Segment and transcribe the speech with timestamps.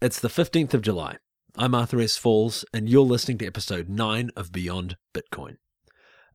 [0.00, 1.16] It's the 15th of July.
[1.56, 2.16] I'm Arthur S.
[2.16, 5.56] Falls, and you're listening to episode 9 of Beyond Bitcoin.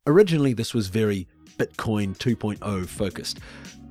[0.05, 3.39] Originally, this was very Bitcoin 2.0 focused,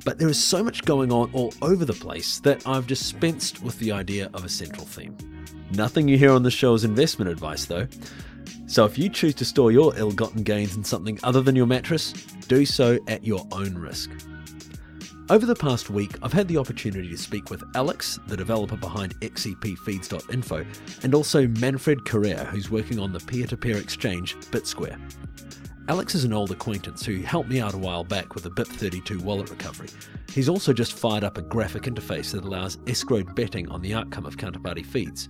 [0.05, 3.79] but there is so much going on all over the place that I've dispensed with
[3.79, 5.17] the idea of a central theme.
[5.71, 7.89] Nothing you hear on the show is investment advice, though.
[8.67, 11.67] So if you choose to store your ill gotten gains in something other than your
[11.67, 12.13] mattress,
[12.47, 14.11] do so at your own risk.
[15.31, 19.19] Over the past week, I've had the opportunity to speak with Alex, the developer behind
[19.21, 20.67] xcpfeeds.info,
[21.05, 24.99] and also Manfred Karrer, who's working on the peer to peer exchange BitSquare.
[25.89, 29.23] Alex is an old acquaintance who helped me out a while back with the BIP32
[29.23, 29.89] wallet recovery.
[30.29, 34.27] He's also just fired up a graphic interface that allows escrowed betting on the outcome
[34.27, 35.29] of counterparty feeds.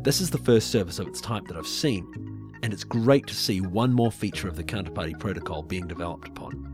[0.00, 3.34] This is the first service of its type that I've seen, and it's great to
[3.34, 6.73] see one more feature of the counterparty protocol being developed upon.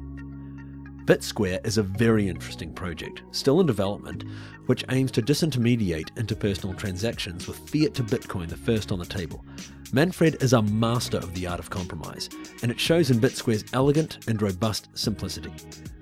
[1.10, 4.22] BitSquare is a very interesting project, still in development,
[4.66, 9.44] which aims to disintermediate interpersonal transactions with fiat to Bitcoin the first on the table.
[9.92, 12.28] Manfred is a master of the art of compromise,
[12.62, 15.52] and it shows in BitSquare's elegant and robust simplicity.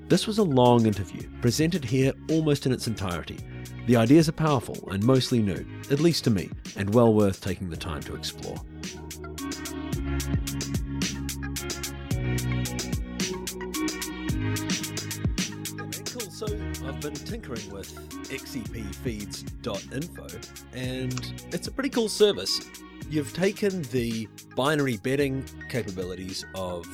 [0.08, 3.38] This was a long interview, presented here almost in its entirety.
[3.86, 7.70] The ideas are powerful and mostly new, at least to me, and well worth taking
[7.70, 8.58] the time to explore.
[16.38, 16.46] So
[16.86, 17.92] I've been tinkering with
[18.28, 20.26] xcpfeeds.info
[20.72, 22.60] and it's a pretty cool service.
[23.10, 26.86] You've taken the binary betting capabilities of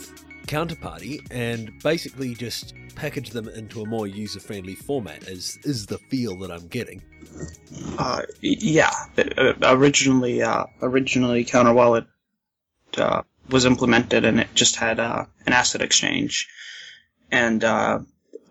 [0.47, 6.39] Counterparty and basically just packaged them into a more user-friendly format is is the feel
[6.39, 7.03] that I'm getting.
[7.99, 12.07] Uh, yeah, uh, originally uh, originally Counter Wallet
[12.97, 13.21] uh,
[13.51, 16.49] was implemented and it just had uh, an asset exchange
[17.31, 17.63] and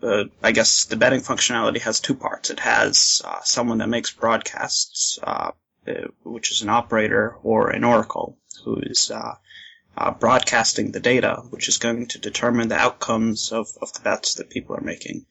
[0.04, 2.50] uh, uh, I guess the betting functionality has two parts.
[2.50, 5.52] It has uh, someone that makes broadcasts, uh,
[5.88, 9.34] uh which is an operator or an oracle, who is uh,
[9.96, 14.34] uh, broadcasting the data, which is going to determine the outcomes of, of the bets
[14.34, 15.26] that people are making.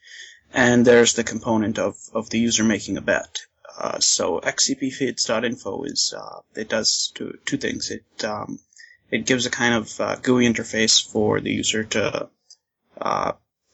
[0.53, 3.41] And there's the component of, of the user making a bet.
[3.99, 6.13] so xcpfeeds.info is
[6.55, 7.91] it does two, two things.
[7.91, 8.59] It um,
[9.11, 12.29] it gives a kind of GUI interface for the user to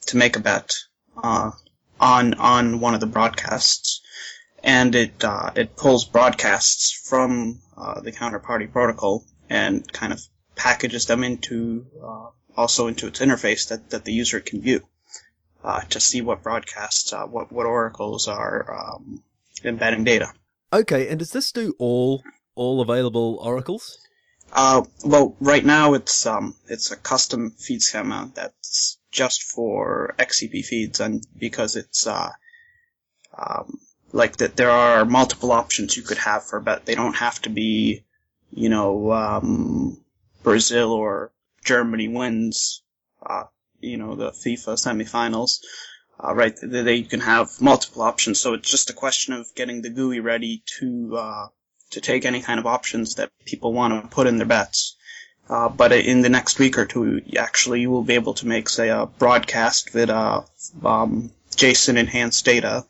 [0.06, 0.72] to make a bet
[1.16, 1.50] uh,
[2.00, 4.00] on on one of the broadcasts,
[4.62, 10.20] and it uh, it pulls broadcasts from uh, the counterparty protocol and kind of
[10.54, 14.82] packages them into uh, also into its interface that, that the user can view
[15.64, 19.22] uh, to see what broadcasts uh, what what oracles are um,
[19.64, 20.32] embedding data.
[20.72, 22.22] Okay, and does this do all
[22.54, 23.98] all available oracles?
[24.52, 30.64] Uh, well, right now it's um, it's a custom feed schema that's just for XCP
[30.64, 32.30] feeds, and because it's uh,
[33.36, 33.78] um,
[34.12, 36.86] like that, there are multiple options you could have for bet.
[36.86, 38.04] They don't have to be,
[38.50, 39.98] you know, um,
[40.42, 41.32] Brazil or
[41.64, 42.82] Germany wins,
[43.24, 43.44] uh,
[43.80, 45.60] you know, the FIFA semifinals.
[46.22, 49.80] Uh, right, they, they can have multiple options, so it's just a question of getting
[49.80, 51.46] the GUI ready to uh,
[51.90, 54.96] to take any kind of options that people want to put in their bets.
[55.50, 58.68] Uh, but in the next week or two, actually, you will be able to make,
[58.68, 60.42] say, a broadcast with uh,
[60.84, 62.86] um, JSON enhanced data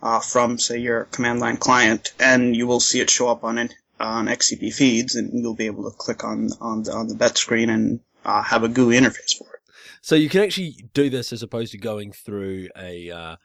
[0.00, 3.58] uh, from, say, your command line client, and you will see it show up on
[3.98, 7.36] on XCP feeds, and you'll be able to click on on the, on the bet
[7.36, 9.60] screen and uh, have a GUI interface for it.
[10.00, 13.36] So you can actually do this as opposed to going through a uh,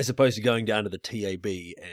[0.00, 1.46] as opposed to going down to the TAB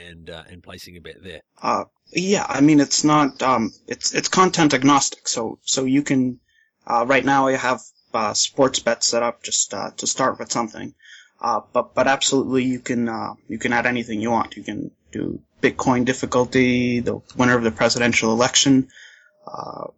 [0.08, 1.42] and uh, and placing a bet there.
[1.62, 6.40] Uh, yeah, I mean it's not um, it's it's content agnostic, so so you can
[6.86, 7.82] uh, right now I have
[8.14, 10.94] uh, sports bets set up just uh, to start with something,
[11.42, 14.56] uh, but but absolutely you can you can add anything you want.
[14.56, 18.88] You can do Bitcoin difficulty, the winner of the presidential election,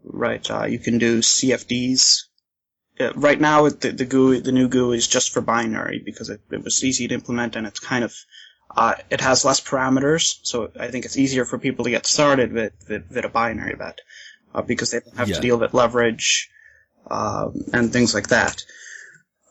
[0.02, 0.48] right?
[0.68, 2.24] You can do CFDs.
[3.00, 6.40] Uh, right now, the, the GUI, the new GUI is just for binary because it,
[6.50, 8.14] it was easy to implement and it's kind of
[8.76, 12.52] uh, it has less parameters, so I think it's easier for people to get started
[12.52, 14.00] with, with, with a binary bet
[14.54, 15.34] uh, because they don't have yeah.
[15.34, 16.50] to deal with leverage
[17.10, 18.62] um, and things like that.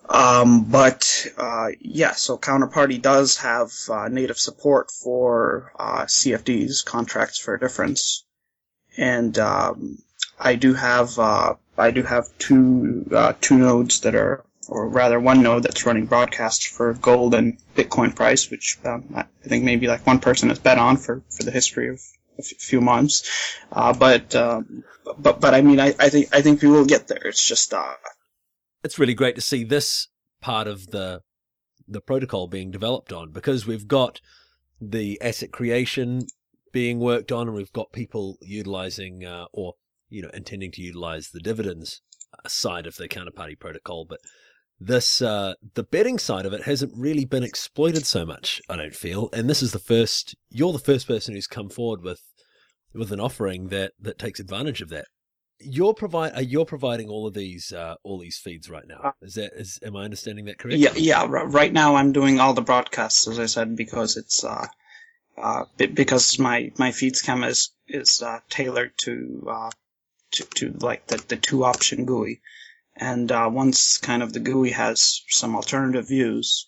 [0.07, 7.37] Um, but uh, yeah, so Counterparty does have uh, native support for uh, CFDs, contracts
[7.37, 8.23] for difference,
[8.97, 9.97] and um,
[10.39, 13.09] I do have uh, I do have two
[13.41, 18.15] two nodes that are or rather one node that's running broadcasts for gold and Bitcoin
[18.15, 21.51] price, which um, I think maybe like one person has bet on for, for the
[21.51, 21.99] history of
[22.37, 23.57] a few months.
[23.71, 24.83] Uh, but, um,
[25.17, 27.21] but, but I mean, I, I think, I think we will get there.
[27.25, 27.95] It's just, uh,
[28.83, 30.07] it's really great to see this
[30.39, 31.21] part of the,
[31.87, 34.21] the protocol being developed on because we've got
[34.79, 36.21] the asset creation
[36.71, 39.73] being worked on, and we've got people utilizing uh, or
[40.09, 42.01] you know intending to utilize the dividends
[42.47, 44.19] side of the counterparty protocol, but
[44.79, 48.61] this uh, the betting side of it hasn't really been exploited so much.
[48.69, 50.35] I don't feel, and this is the first.
[50.49, 52.21] You're the first person who's come forward with
[52.93, 55.05] with an offering that that takes advantage of that.
[55.59, 59.13] You're provide uh, you're providing all of these uh, all these feeds right now.
[59.21, 60.81] Is that is am I understanding that correctly?
[60.81, 61.27] Yeah, yeah.
[61.27, 64.67] Right now, I'm doing all the broadcasts, as I said, because it's uh,
[65.37, 69.69] uh, because my my feed schema is is uh, tailored to uh,
[70.31, 72.41] to to like the the two option GUI.
[72.95, 76.67] And uh, once kind of the GUI has some alternative views,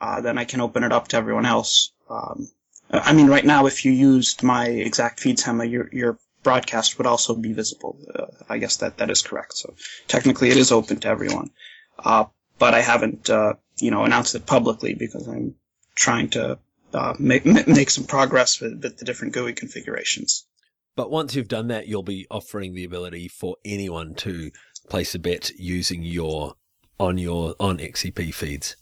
[0.00, 1.92] uh, then I can open it up to everyone else.
[2.08, 2.48] Um,
[2.90, 7.06] I mean, right now, if you used my exact feed schema, your your broadcast would
[7.06, 7.98] also be visible.
[8.14, 9.56] Uh, I guess that that is correct.
[9.56, 9.74] So
[10.06, 11.50] technically, it is open to everyone.
[11.98, 12.26] Uh,
[12.58, 15.56] but I haven't, uh, you know, announced it publicly because I'm
[15.96, 16.58] trying to
[16.92, 20.46] uh, make make some progress with, with the different GUI configurations.
[20.96, 24.50] But once you've done that, you'll be offering the ability for anyone to
[24.88, 26.54] place a bet using your
[26.98, 28.76] on your on XCP feeds.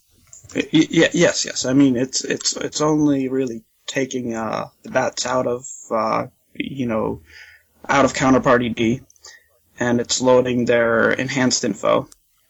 [0.71, 1.65] Yeah, yes, yes.
[1.65, 6.85] I mean, it's it's it's only really taking uh, the bets out of uh, you
[6.85, 7.21] know
[7.87, 9.01] out of counterparty D,
[9.79, 12.07] and it's loading their enhanced info,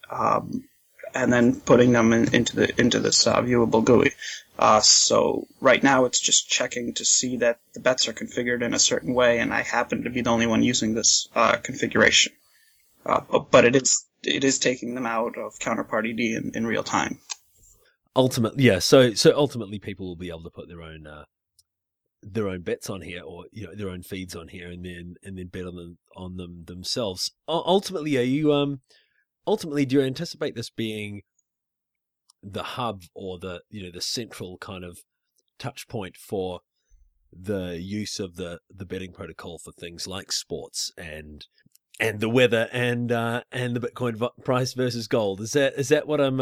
[0.10, 0.66] um,
[1.14, 4.12] and then putting them in, into the into this uh, viewable GUI.
[4.58, 8.74] Uh, so right now it's just checking to see that the bets are configured in
[8.74, 12.34] a certain way, and I happen to be the only one using this uh, configuration.
[13.06, 13.22] Uh,
[13.52, 17.20] but it is it is taking them out of counterparty D in, in real time.
[18.16, 18.80] Ultimately, yeah.
[18.80, 21.26] So so ultimately, people will be able to put their own uh,
[22.22, 25.16] their own bets on here, or you know their own feeds on here, and then
[25.24, 27.32] and then bet on them on them themselves.
[27.48, 28.82] Ultimately, are you um
[29.46, 31.22] ultimately do you anticipate this being
[32.42, 35.00] the hub or the you know the central kind of
[35.60, 36.60] touch point for
[37.32, 41.48] the use of the the betting protocol for things like sports and
[42.00, 45.42] and the weather and uh, and the Bitcoin price versus gold.
[45.42, 46.40] Is that is that what I'm?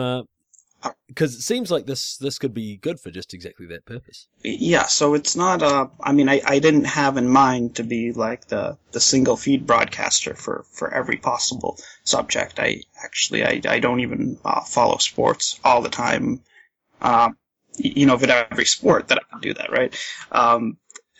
[1.08, 4.28] Because it seems like this this could be good for just exactly that purpose.
[4.44, 4.86] Yeah.
[4.86, 5.62] So it's not.
[6.00, 9.68] I mean, I, I didn't have in mind to be like the the single feed
[9.68, 12.60] broadcaster for for every possible subject.
[12.60, 16.42] I actually I I don't even uh, follow sports all the time.
[17.02, 17.32] Uh,
[17.78, 19.96] you know, with every sport that I can do that, right?
[20.32, 20.78] Um,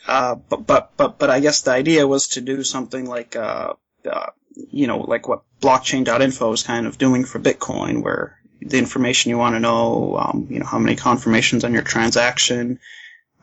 [0.08, 3.74] uh, but but but but I guess the idea was to do something like uh,
[4.10, 4.30] uh,
[4.72, 8.38] you know, like what blockchain.info is kind of doing for Bitcoin, where
[8.72, 12.80] the information you want to know, um, you know, how many confirmations on your transaction,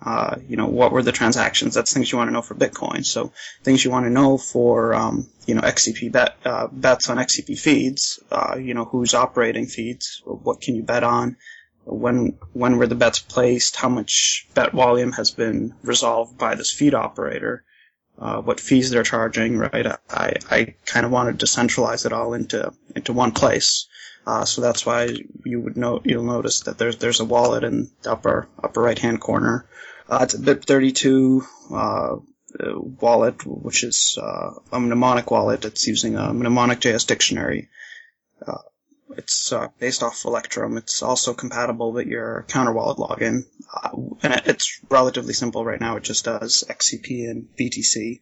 [0.04, 1.74] uh, you know, what were the transactions?
[1.74, 3.04] That's things you want to know for Bitcoin.
[3.04, 3.32] So
[3.62, 7.58] things you want to know for, um, you know, XCP bet, uh, bets on XCP
[7.58, 11.36] feeds, uh, you know, who's operating feeds, what can you bet on,
[11.84, 16.70] when, when were the bets placed, how much bet volume has been resolved by this
[16.70, 17.64] feed operator,
[18.18, 19.86] uh, what fees they're charging, right?
[20.10, 23.86] I, I kind of wanted to centralize it all into into one place.
[24.26, 25.08] Uh, so that's why
[25.44, 28.98] you would know you'll notice that there's there's a wallet in the upper upper right
[28.98, 29.66] hand corner.
[30.08, 31.42] Uh, it's a BIP32
[31.72, 32.16] uh,
[33.00, 35.64] wallet, which is uh, a mnemonic wallet.
[35.64, 37.68] It's using a mnemonic JS dictionary.
[39.16, 40.76] It's uh, based off Electrum.
[40.76, 43.90] It's also compatible with your counter wallet login, uh,
[44.22, 45.96] and it's relatively simple right now.
[45.96, 48.20] It just does XCP and BTC,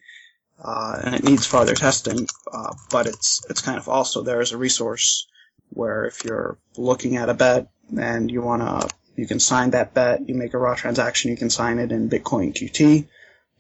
[0.63, 2.27] uh, and it needs further testing.
[2.51, 5.27] Uh, but it's it's kind of also there as a resource
[5.71, 10.29] where if you're looking at a bet and you wanna you can sign that bet,
[10.29, 13.07] you make a raw transaction, you can sign it in Bitcoin QT,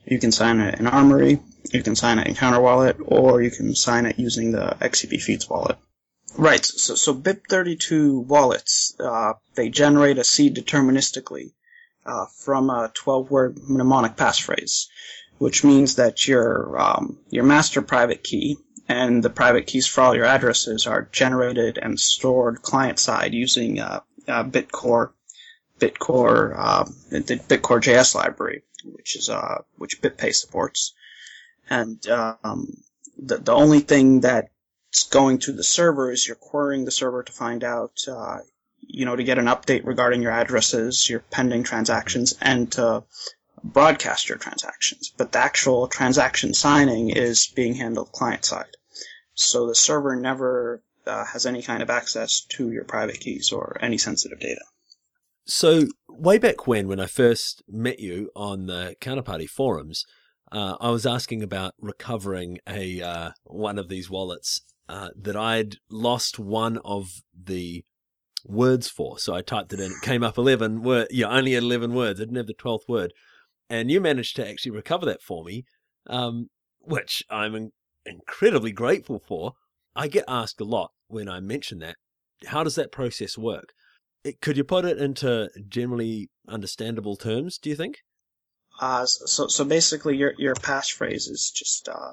[0.04, 1.40] you can sign it in Armory,
[1.72, 5.20] you can sign it in Counter Wallet, or you can sign it using the XCP
[5.20, 5.76] Feeds wallet.
[6.38, 6.64] Right.
[6.64, 11.52] So, so BIP32 wallets, uh, they generate a seed deterministically
[12.04, 14.86] uh, from a 12-word mnemonic passphrase,
[15.38, 20.14] which means that your um, your master private key and the private keys for all
[20.14, 25.12] your addresses are generated and stored client side using uh, uh, Bitcore
[25.80, 30.92] Bitcore um, the Bitcore JS library, which is uh, which BitPay supports,
[31.70, 32.76] and um,
[33.18, 34.50] the the only thing that
[35.04, 38.38] going to the server is you're querying the server to find out, uh,
[38.80, 43.04] you know, to get an update regarding your addresses, your pending transactions, and to
[43.62, 45.12] broadcast your transactions.
[45.16, 48.76] But the actual transaction signing is being handled client side.
[49.34, 53.76] So the server never uh, has any kind of access to your private keys or
[53.80, 54.64] any sensitive data.
[55.44, 60.04] So way back when, when I first met you on the Counterparty forums,
[60.50, 65.76] uh, I was asking about recovering a uh, one of these wallets uh, that I'd
[65.90, 67.84] lost one of the
[68.44, 69.18] words for.
[69.18, 69.90] So I typed it in.
[69.92, 71.08] It came up 11 word.
[71.10, 72.20] Yeah, only 11 words.
[72.20, 73.12] I didn't have the 12th word.
[73.68, 75.64] and you managed to actually recover that for me,
[76.06, 76.50] um,
[76.80, 77.72] which I'm in-
[78.04, 79.54] incredibly grateful for.
[79.96, 81.96] I get asked a lot when I mention that.
[82.46, 83.72] How does that process work?
[84.22, 87.58] It, could you put it into generally understandable terms?
[87.58, 88.02] Do you think?
[88.80, 92.12] Uh, so so basically, your your passphrase is just uh,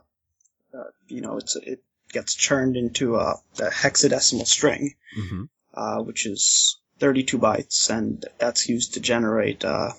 [0.73, 5.43] uh, you know it's it gets churned into a, a hexadecimal string, Mm-hmm.
[5.73, 9.91] uh, which is 32 bytes, and that's used to generate uh,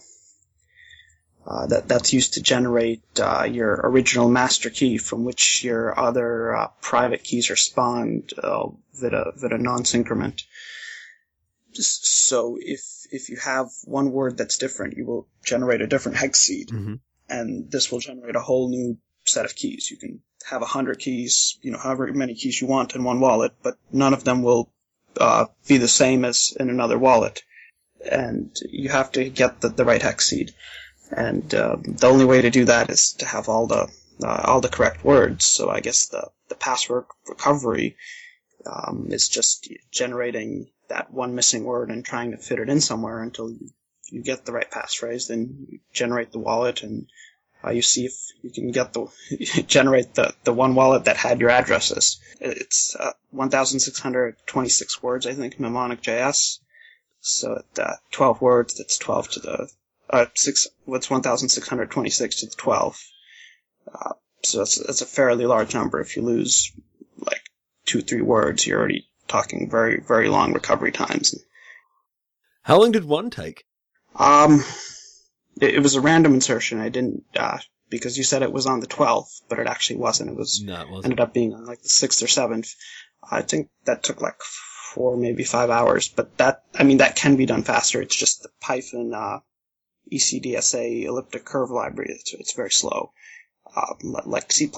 [1.47, 6.57] uh, that that's used to generate uh, your original master key from which your other
[6.57, 10.43] uh, private keys are spawned uh, via via nonce increment.
[11.75, 12.81] So if
[13.11, 16.95] if you have one word that's different, you will generate a different hex seed, Mm-hmm.
[17.29, 19.91] and this will generate a whole new set of keys.
[19.91, 20.21] You can
[20.51, 23.77] have a hundred keys, you know, however many keys you want in one wallet, but
[23.93, 24.71] none of them will
[25.21, 27.43] uh, be the same as in another wallet.
[28.11, 30.53] And you have to get the, the right hex seed.
[31.11, 33.89] And um, the only way to do that is to have all the
[34.23, 35.45] uh, all the correct words.
[35.45, 37.97] So I guess the the password recovery
[38.67, 43.23] um, is just generating that one missing word and trying to fit it in somewhere
[43.23, 43.71] until you,
[44.11, 45.29] you get the right passphrase.
[45.29, 47.07] Then you generate the wallet and
[47.65, 49.07] uh, you see if you can get the
[49.67, 52.21] generate the, the one wallet that had your addresses.
[52.41, 56.59] It's uh, 1,626 words, I think, mnemonic JS.
[57.21, 59.69] So at uh, 12 words, that's 12 to the
[60.11, 60.69] uh, six.
[60.85, 63.03] What's 1,626 to the 12?
[63.93, 66.01] Uh, so that's that's a fairly large number.
[66.01, 66.71] If you lose
[67.19, 67.41] like
[67.87, 71.35] two three words, you're already talking very very long recovery times.
[72.63, 73.65] How long did one take?
[74.15, 74.63] Um,
[75.61, 76.81] it, it was a random insertion.
[76.81, 77.59] I didn't uh,
[77.91, 80.31] because you said it was on the 12th, but it actually wasn't.
[80.31, 81.05] It was No, it wasn't.
[81.07, 82.75] ended up being on like the sixth or seventh.
[83.31, 86.09] I think that took like four, maybe five hours.
[86.09, 88.01] But that, I mean, that can be done faster.
[88.03, 89.39] It's just the Python uh,
[90.13, 92.11] ECDSA elliptic curve library.
[92.19, 93.13] It's, it's very slow.
[93.77, 94.71] Um, like C++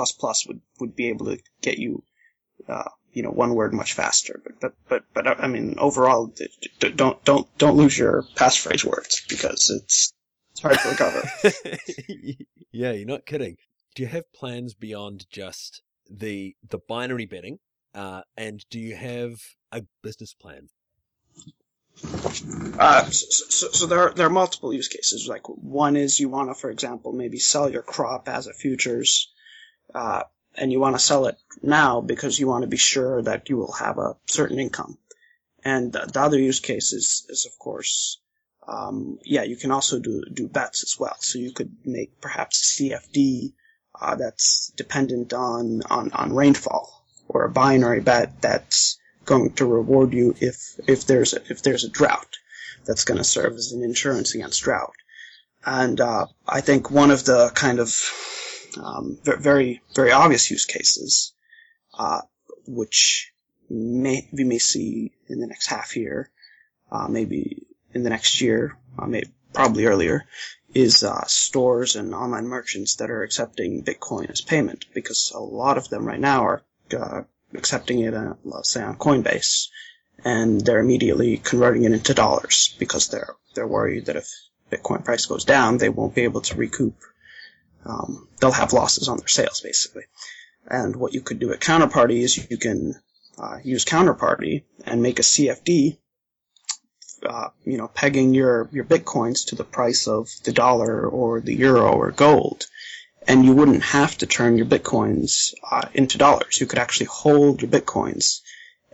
[0.48, 2.02] would would be able to get you,
[2.68, 4.40] uh, you know, one word much faster.
[4.42, 6.32] But but but but uh, I mean, overall,
[6.80, 10.12] don't don't don't lose your passphrase words because it's
[10.56, 11.22] it's hard to recover.
[12.72, 13.56] yeah, you're not kidding.
[13.94, 17.58] Do you have plans beyond just the the binary betting?
[17.94, 19.32] Uh, and do you have
[19.72, 20.68] a business plan?
[22.78, 25.26] Uh, so, so, so there are, there are multiple use cases.
[25.28, 29.32] Like one is you want to, for example, maybe sell your crop as a futures,
[29.94, 30.22] uh,
[30.54, 33.56] and you want to sell it now because you want to be sure that you
[33.56, 34.98] will have a certain income.
[35.64, 38.20] And the, the other use case is, is of course,
[38.68, 41.16] um, yeah, you can also do do bets as well.
[41.20, 43.52] So you could make perhaps CFD
[44.00, 50.12] uh, that's dependent on, on on rainfall, or a binary bet that's going to reward
[50.12, 52.38] you if if there's a, if there's a drought
[52.84, 54.94] that's going to serve as an insurance against drought.
[55.64, 57.90] And uh, I think one of the kind of
[58.82, 61.32] um, very very obvious use cases,
[61.96, 62.22] uh,
[62.66, 63.32] which
[63.70, 66.30] may we may see in the next half year,
[66.90, 70.24] uh, maybe in the next year, uh, maybe probably earlier,
[70.74, 75.78] is uh, stores and online merchants that are accepting Bitcoin as payment because a lot
[75.78, 76.62] of them right now are
[76.96, 77.22] uh,
[77.54, 79.68] accepting it, uh, let's say on Coinbase,
[80.24, 84.28] and they're immediately converting it into dollars because they're they're worried that if
[84.70, 86.96] Bitcoin price goes down, they won't be able to recoup.
[87.84, 90.04] Um, they'll have losses on their sales basically.
[90.68, 92.94] And what you could do at Counterparty is you can
[93.38, 95.98] uh, use Counterparty and make a CFD.
[97.28, 101.54] Uh, you know, pegging your, your bitcoins to the price of the dollar or the
[101.54, 102.66] euro or gold
[103.26, 106.60] and you wouldn't have to turn your bitcoins uh, into dollars.
[106.60, 108.40] You could actually hold your bitcoins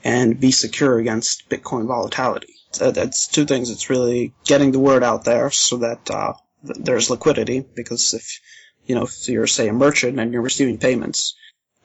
[0.05, 2.55] and be secure against Bitcoin volatility.
[2.73, 3.71] So that's two things.
[3.71, 6.33] It's really getting the word out there so that uh,
[6.67, 7.61] th- there's liquidity.
[7.61, 8.41] Because if
[8.87, 11.37] you know, if you're say a merchant and you're receiving payments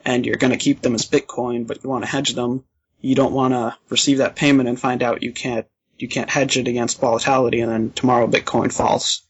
[0.05, 2.63] and you're going to keep them as Bitcoin, but you want to hedge them,
[3.01, 6.57] you don't want to receive that payment and find out you can't you can't hedge
[6.57, 9.21] it against volatility, and then tomorrow Bitcoin falls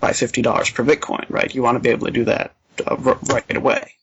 [0.00, 1.54] by fifty dollars per Bitcoin, right?
[1.54, 2.54] You want to be able to do that
[2.86, 3.94] uh, right away.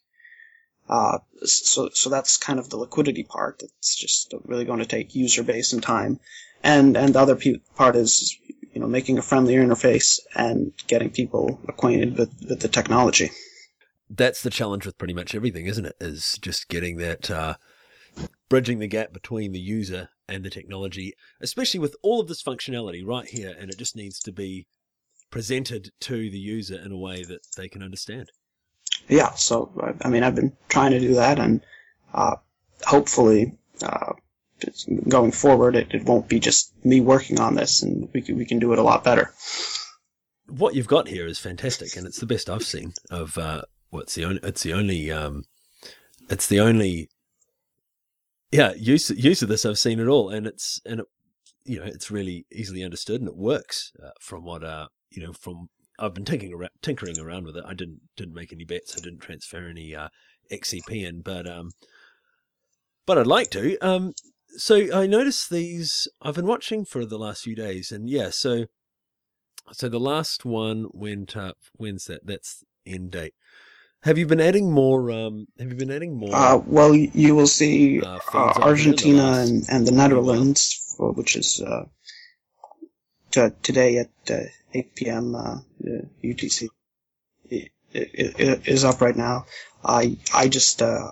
[0.87, 3.61] Uh, so, so that's kind of the liquidity part.
[3.61, 6.19] It's just really going to take user base and time,
[6.63, 7.39] and and the other
[7.75, 8.35] part is
[8.73, 13.31] you know making a friendlier interface and getting people acquainted with, with the technology.
[14.09, 15.95] That's the challenge with pretty much everything, isn't it?
[15.99, 17.55] Is just getting that uh,
[18.49, 23.05] bridging the gap between the user and the technology, especially with all of this functionality
[23.05, 24.67] right here, and it just needs to be
[25.31, 28.31] presented to the user in a way that they can understand.
[29.07, 29.71] Yeah, so
[30.03, 31.61] I- mean I've been trying to do that, and
[32.13, 32.35] uh,
[32.85, 34.13] hopefully uh,
[35.07, 38.45] going forward it, it won't be just me working on this, and we can, we
[38.45, 39.33] can do it a lot better.
[40.47, 44.15] what you've got here is fantastic, and it's the best I've seen of uh, what's
[44.15, 44.39] the only.
[44.43, 45.11] It's the only.
[45.11, 45.43] Um,
[46.29, 47.09] it's the only.
[48.51, 51.05] Yeah, use use of this I've seen it all, and it's and it,
[51.65, 55.33] you know, it's really easily understood and it works uh, from what uh, you know,
[55.33, 57.63] from I've been tinkering around, tinkering around with it.
[57.67, 58.97] I didn't didn't make any bets.
[58.97, 60.09] I didn't transfer any uh,
[60.51, 61.71] XCP in, but um,
[63.05, 63.77] but I'd like to.
[63.79, 64.13] Um,
[64.57, 66.07] so I noticed these.
[66.21, 68.65] I've been watching for the last few days, and yeah, so
[69.71, 71.57] so the last one went up.
[71.73, 72.25] When's that?
[72.25, 73.33] That's end date.
[74.01, 75.11] Have you been adding more?
[75.11, 76.33] Um, have you been adding more?
[76.33, 81.83] Uh, well, you will see uh, Argentina and, and the Netherlands, which is uh,
[83.31, 85.33] t- today at uh, 8 p.m.
[86.23, 86.67] UTC.
[86.67, 86.69] Uh,
[87.51, 89.45] it, it, it is up right now.
[89.83, 91.11] I I just I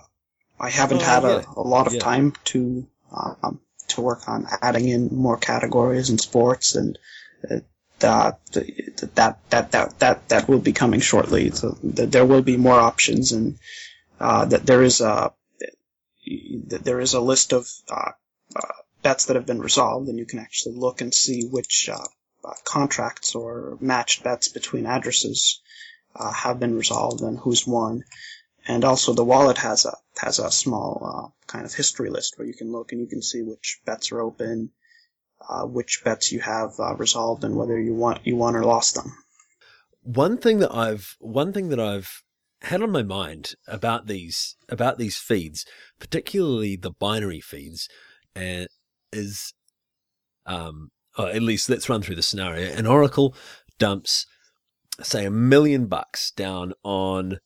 [0.70, 1.42] haven't oh, had yeah.
[1.56, 2.00] a, a, lot of yeah.
[2.00, 6.98] time to um, to work on adding in more categories and sports and
[8.00, 8.38] that
[9.14, 11.50] that that that that that will be coming shortly.
[11.50, 13.58] So there will be more options, and
[14.20, 15.32] uh, that there is a
[16.24, 18.12] there is a list of uh,
[18.54, 18.60] uh,
[19.02, 22.04] bets that have been resolved, and you can actually look and see which uh,
[22.44, 25.60] uh, contracts or matched bets between addresses
[26.14, 28.04] uh, have been resolved and who's won.
[28.66, 32.54] And also, the wallet has a has a small kind of history list where you
[32.54, 34.70] can look and you can see which bets are open,
[35.46, 38.94] uh, which bets you have uh, resolved and whether you want you won or lost
[38.94, 39.12] them.
[40.02, 42.22] One thing that I've one thing that I've
[42.62, 45.64] had on my mind about these about these feeds,
[45.98, 47.88] particularly the binary feeds,
[48.34, 48.66] uh,
[49.12, 49.52] is
[50.46, 52.72] um, at least let's run through the scenario.
[52.72, 53.34] An oracle
[53.78, 54.26] dumps,
[55.02, 57.38] say, a million bucks down on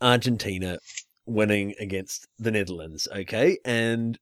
[0.00, 0.78] Argentina
[1.26, 3.08] winning against the Netherlands.
[3.14, 4.18] Okay, and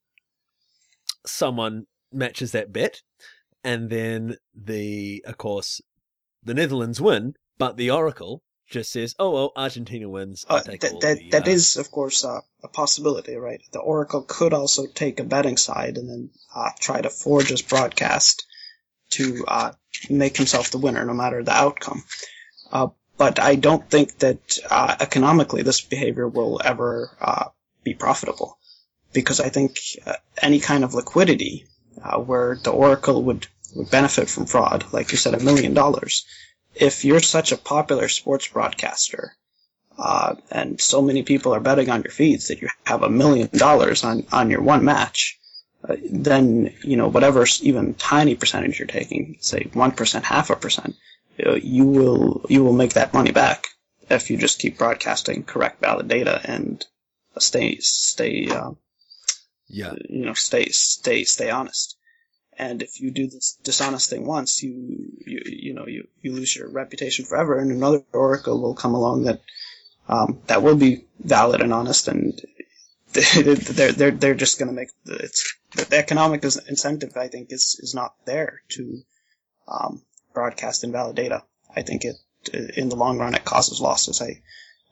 [1.27, 3.03] someone matches that bet,
[3.65, 5.81] and then the of course
[6.43, 11.01] the Netherlands win, but the Oracle just says, "Oh well, Argentina wins." Uh, that that,
[11.01, 13.61] the, that uh, is, of course, uh, a possibility, right?
[13.73, 17.63] The Oracle could also take a betting side and then uh, try to forge his
[17.63, 18.45] broadcast
[19.11, 19.73] to uh,
[20.11, 22.03] make himself the winner, no matter the outcome.
[22.73, 24.59] Uh, but I don't think that
[25.01, 27.11] economically this behavior will ever
[27.83, 28.59] be profitable,
[29.13, 29.79] because I think
[30.43, 31.67] any kind of liquidity
[32.03, 36.25] uh, where the Oracle would, would benefit from fraud, like you said, a million dollars.
[36.75, 39.35] If you're such a popular sports broadcaster,
[39.99, 43.49] uh, and so many people are betting on your feeds that you have a million
[43.53, 45.39] dollars on, on your one match,
[45.89, 50.97] uh, then, you know, whatever even tiny percentage you're taking, say 1%, half a percent,
[51.45, 53.69] uh, you will, you will make that money back
[54.11, 56.85] if you just keep broadcasting correct valid data and
[57.39, 58.73] stay, stay, uh,
[59.69, 59.95] yeah.
[60.09, 61.97] You know, stay, stay, stay honest.
[62.59, 66.57] And if you do this dishonest thing once, you, you, you know, you, you lose
[66.57, 69.41] your reputation forever and another oracle will come along that,
[70.09, 72.41] um, that will be valid and honest and
[73.13, 77.95] they're, they're, they're just going to make it's, the economic incentive, I think, is, is
[77.95, 79.03] not there to,
[79.69, 80.03] um,
[80.33, 81.43] broadcast invalid data.
[81.75, 82.17] I think it,
[82.77, 84.23] in the long run, it causes losses.
[84.23, 84.43] I,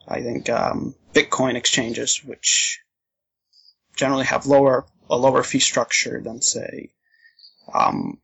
[0.07, 2.79] I think, um, Bitcoin exchanges, which
[3.95, 6.91] generally have lower a lower fee structure than say
[7.73, 8.19] um,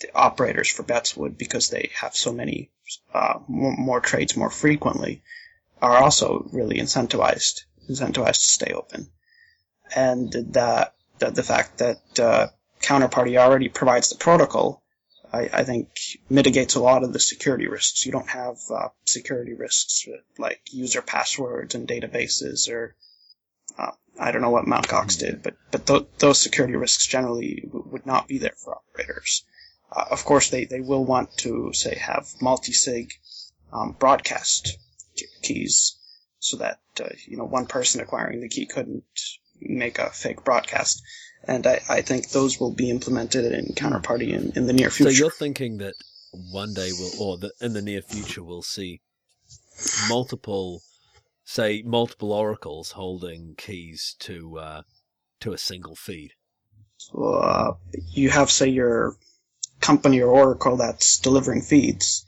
[0.00, 2.70] the operators for bets would because they have so many
[3.14, 5.22] uh, more, more, trades more frequently
[5.80, 9.08] are also really incentivized incentivized to stay open
[9.94, 12.46] and that the, the fact that uh,
[12.82, 14.82] counterparty already provides the protocol
[15.32, 15.88] I, I, think
[16.30, 18.06] mitigates a lot of the security risks.
[18.06, 20.06] You don't have uh, security risks
[20.38, 22.94] like user passwords and databases or
[24.18, 24.88] I don't know what Mt.
[24.88, 28.76] Gox did, but but th- those security risks generally w- would not be there for
[28.76, 29.44] operators.
[29.94, 33.12] Uh, of course, they, they will want to say have multi-sig
[33.72, 34.78] um, broadcast
[35.42, 35.98] keys
[36.38, 39.04] so that uh, you know one person acquiring the key couldn't
[39.60, 41.02] make a fake broadcast.
[41.44, 45.12] And I, I think those will be implemented in Counterparty in, in the near future.
[45.12, 45.94] So you're thinking that
[46.32, 49.00] one day we'll, or that in the near future, we'll see
[50.08, 50.82] multiple
[51.46, 54.82] say multiple oracles holding keys to uh,
[55.40, 56.32] to a single feed.
[57.16, 57.72] Uh,
[58.12, 59.16] you have say your
[59.80, 62.26] company or oracle that's delivering feeds,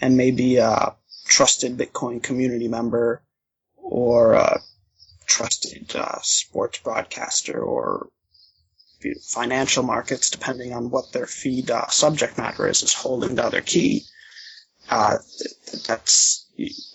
[0.00, 0.96] and maybe a
[1.26, 3.22] trusted Bitcoin community member
[3.76, 4.60] or a
[5.26, 8.08] trusted uh, sports broadcaster or
[9.22, 13.60] financial markets, depending on what their feed uh, subject matter is, is holding the other
[13.60, 14.04] key.
[14.88, 15.18] Uh,
[15.86, 16.43] that's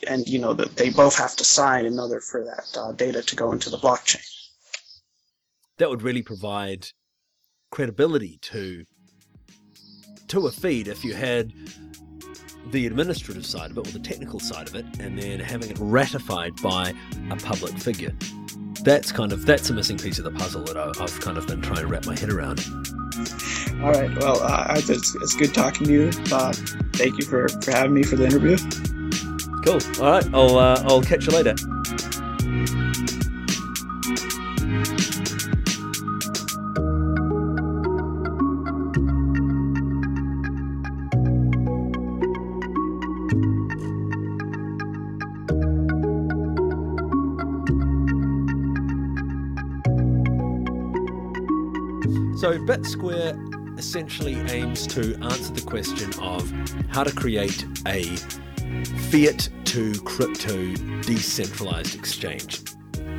[0.07, 3.21] and you know that they both have to sign in order for that uh, data
[3.21, 4.25] to go into the blockchain.
[5.77, 6.87] That would really provide
[7.71, 8.85] credibility to
[10.27, 11.51] to a feed if you had
[12.71, 15.77] the administrative side of it or the technical side of it and then having it
[15.79, 16.93] ratified by
[17.31, 18.15] a public figure.
[18.83, 21.47] That's kind of that's a missing piece of the puzzle that I, have kind of
[21.47, 22.63] been trying to wrap my head around.
[23.81, 24.15] All right.
[24.19, 26.11] Well, uh, it's, it's good talking to you.
[26.31, 26.53] Uh,
[26.93, 28.57] thank you for, for having me for the interview.
[29.63, 29.79] Cool.
[30.03, 30.33] All right.
[30.33, 31.55] I'll uh, I'll catch you later.
[52.39, 56.49] So, BitSquare essentially aims to answer the question of
[56.87, 58.15] how to create a
[59.09, 62.61] fiat to crypto decentralized exchange.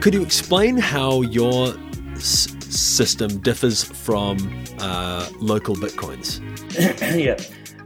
[0.01, 1.75] Could you explain how your
[2.15, 6.41] s- system differs from uh, local bitcoins?
[7.19, 7.37] yeah.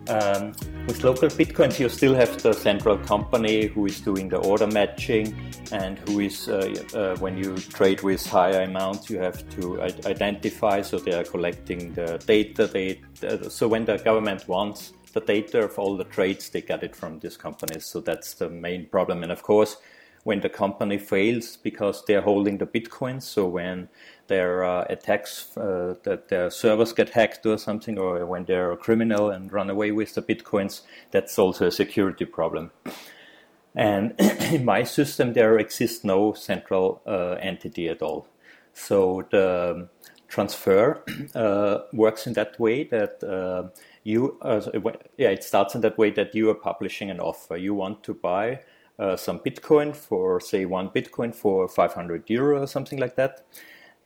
[0.09, 0.53] Um,
[0.87, 5.35] with local bitcoins, you still have the central company who is doing the order matching
[5.73, 10.83] and who is, uh, uh, when you trade with higher amounts, you have to identify.
[10.83, 12.67] So they are collecting the data.
[12.67, 16.83] They, uh, so when the government wants the data of all the trades, they get
[16.83, 17.87] it from these companies.
[17.87, 19.23] So that's the main problem.
[19.23, 19.77] And of course,
[20.25, 23.89] when the company fails because they're holding the bitcoins, so when
[24.27, 28.77] their uh, attacks uh, that their servers get hacked or something, or when they're a
[28.77, 32.73] criminal and run away with the bitcoins, that's also a security problem.
[33.75, 38.27] And in my system, there exists no central uh, entity at all.
[38.73, 39.89] So the
[40.29, 43.69] transfer uh, works in that way that uh,
[44.05, 44.61] you, uh,
[45.17, 47.57] yeah, it starts in that way that you are publishing an offer.
[47.57, 48.61] You want to buy
[49.17, 53.45] some Bitcoin for, say, one Bitcoin for 500 euro or something like that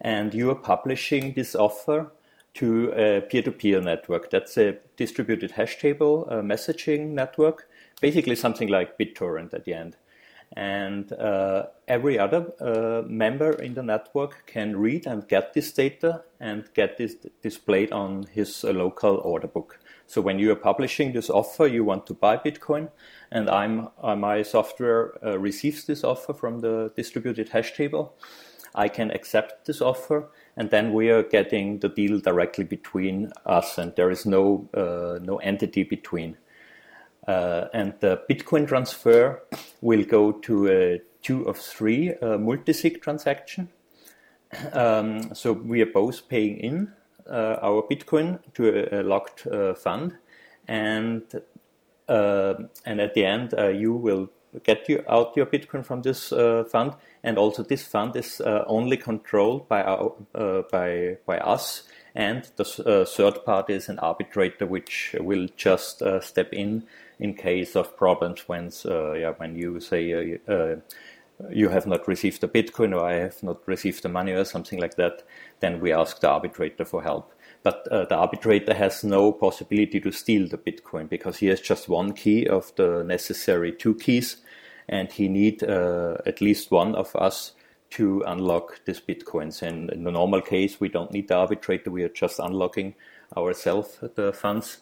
[0.00, 2.12] and you are publishing this offer
[2.54, 4.30] to a peer-to-peer network.
[4.30, 7.68] That's a distributed hash table a messaging network,
[8.00, 9.96] basically something like BitTorrent at the end.
[10.56, 16.22] And uh, every other uh, member in the network can read and get this data
[16.40, 19.78] and get this displayed on his uh, local order book.
[20.08, 22.88] So when you are publishing this offer, you want to buy Bitcoin,
[23.30, 28.16] and I'm uh, my software uh, receives this offer from the distributed hash table
[28.74, 33.78] I can accept this offer, and then we are getting the deal directly between us,
[33.78, 36.36] and there is no uh, no entity between.
[37.26, 39.42] Uh, and the Bitcoin transfer
[39.80, 43.68] will go to a two of three uh, multi-sig transaction.
[44.72, 46.92] Um, so we are both paying in
[47.28, 50.16] our Bitcoin to a, a locked uh, fund,
[50.66, 51.22] and
[52.08, 54.30] uh, and at the end you will
[54.64, 56.30] get you out your Bitcoin from this
[56.70, 61.84] fund, and also this fund is uh, only controlled by our, uh, by by us.
[62.14, 66.84] And the uh, third party is an arbitrator which will just uh, step in
[67.20, 70.76] in case of problems when uh, yeah when you say uh,
[71.50, 74.80] you have not received the bitcoin or I have not received the money or something
[74.80, 75.22] like that
[75.60, 80.48] then we ask the arbitrator for help but the arbitrator has no possibility to steal
[80.48, 84.38] the bitcoin because he has just one key of the necessary two keys
[84.88, 87.52] and he need uh, at least one of us
[87.90, 89.62] to unlock these bitcoins.
[89.62, 92.94] And in the normal case, we don't need the arbitrator; we are just unlocking
[93.36, 94.78] ourselves the funds.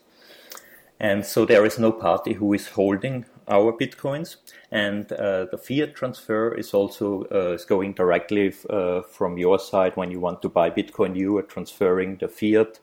[0.99, 4.37] And so there is no party who is holding our bitcoins,
[4.71, 9.97] and uh, the fiat transfer is also uh, is going directly uh, from your side
[9.97, 11.17] when you want to buy Bitcoin.
[11.17, 12.81] You are transferring the fiat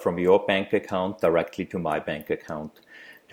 [0.00, 2.80] from your bank account directly to my bank account.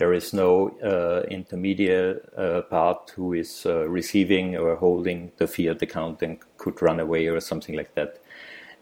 [0.00, 5.82] There is no uh, intermediate uh, part who is uh, receiving or holding the fiat
[5.82, 8.18] account and could run away or something like that.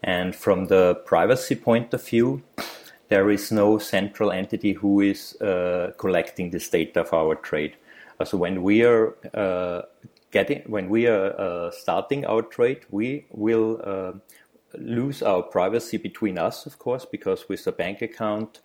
[0.01, 2.45] And from the privacy point of view,
[3.09, 7.77] there is no central entity who is uh, collecting this data of our trade.
[8.21, 9.83] Uh, so when we are uh,
[10.31, 14.21] getting, when we are starting our trade, we will
[14.75, 18.61] lose our privacy between us, of course, because with a bank account,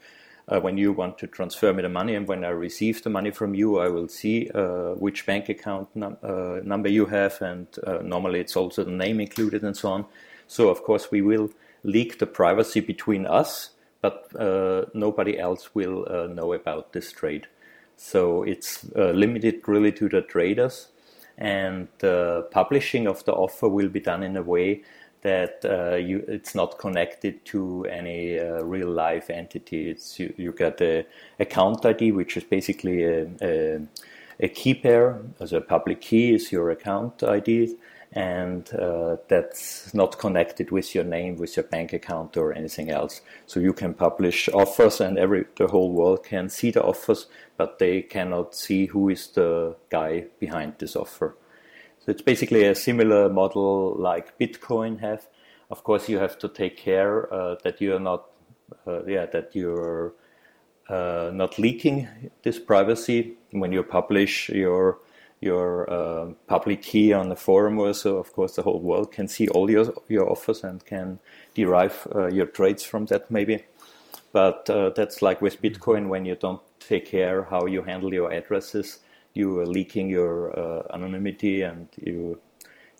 [0.49, 3.31] uh, when you want to transfer me the money and when I receive the money
[3.31, 7.67] from you, I will see uh, which bank account num- uh, number you have, and
[8.01, 10.05] normally it's also the name included and so on.
[10.47, 11.49] So, of course, we will
[11.83, 13.69] leak the privacy between us,
[14.03, 17.47] but uh, nobody else will uh, know about this trade.
[17.95, 20.89] So, it's limited really to the traders,
[21.37, 24.83] and the publishing of the offer will be done in a way
[25.23, 29.89] that uh, you, it's not connected to any uh, real life entity.
[29.89, 31.05] It's you, you get a
[31.39, 33.79] account ID, which is basically a, a,
[34.41, 35.21] a key pair.
[35.39, 37.75] As a public key is your account ID,
[38.15, 43.21] and uh, that's not connected with your name, with your bank account, or anything else.
[43.47, 47.25] So you can publish offers, and every the whole world can see the offers,
[47.57, 51.35] but they cannot see who is the guy behind this offer.
[52.05, 55.27] So it's basically a similar model like Bitcoin have.
[55.71, 58.25] Of course, you have to take care uh, that you are not,
[58.85, 60.13] uh, yeah, that you're
[60.87, 62.07] uh, not leaking
[62.43, 64.99] this privacy when you publish your
[65.43, 69.47] your uh, public key on the forum also of course the whole world can see
[69.49, 71.19] all your your offers and can
[71.53, 73.63] derive uh, your trades from that maybe.
[74.31, 78.31] But uh, that's like with bitcoin when you don't take care how you handle your
[78.31, 78.99] addresses
[79.33, 82.39] you are leaking your uh, anonymity and you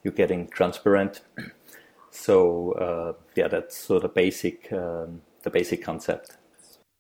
[0.04, 1.22] you're getting transparent.
[2.16, 6.38] So uh, yeah that's sort of basic um, the basic concept.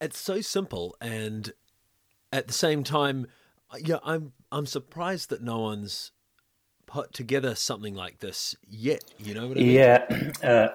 [0.02, 1.54] It's so simple and
[2.32, 3.28] at the same time
[3.80, 6.12] yeah i'm I'm surprised that no one's
[6.86, 9.04] put together something like this yet.
[9.18, 9.70] You know what I mean?
[9.72, 10.32] Yeah.
[10.44, 10.68] Uh,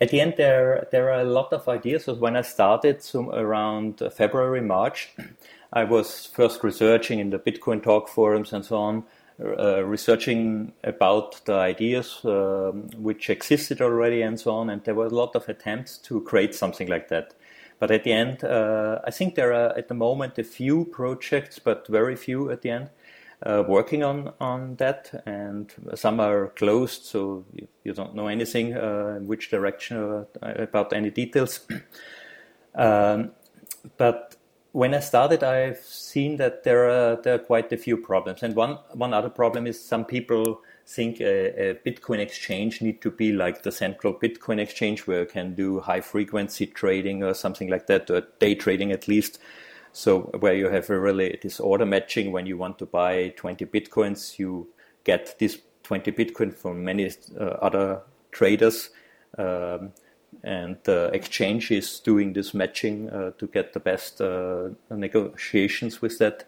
[0.00, 2.04] at the end, there there are a lot of ideas.
[2.04, 5.10] So when I started, so around February March,
[5.72, 9.04] I was first researching in the Bitcoin talk forums and so on.
[9.38, 15.06] Uh, researching about the ideas um, which existed already and so on, and there were
[15.06, 17.34] a lot of attempts to create something like that.
[17.80, 21.58] But at the end, uh, I think there are at the moment a few projects,
[21.58, 22.90] but very few at the end,
[23.42, 28.76] uh, working on on that, and some are closed, so you, you don't know anything
[28.76, 31.66] uh, in which direction or uh, about any details.
[32.74, 33.30] um,
[33.96, 34.36] but
[34.72, 38.54] when I started, I've seen that there are there are quite a few problems, and
[38.54, 43.32] one one other problem is some people think a, a, Bitcoin exchange need to be
[43.32, 47.86] like the central Bitcoin exchange where you can do high frequency trading or something like
[47.86, 49.38] that, or day trading at least.
[49.92, 53.66] So where you have a really this order matching when you want to buy 20
[53.66, 54.68] bitcoins, you
[55.04, 58.90] get this 20 bitcoin from many uh, other traders,
[59.38, 59.92] um,
[60.42, 66.18] and the exchange is doing this matching uh, to get the best uh, negotiations with
[66.18, 66.46] that.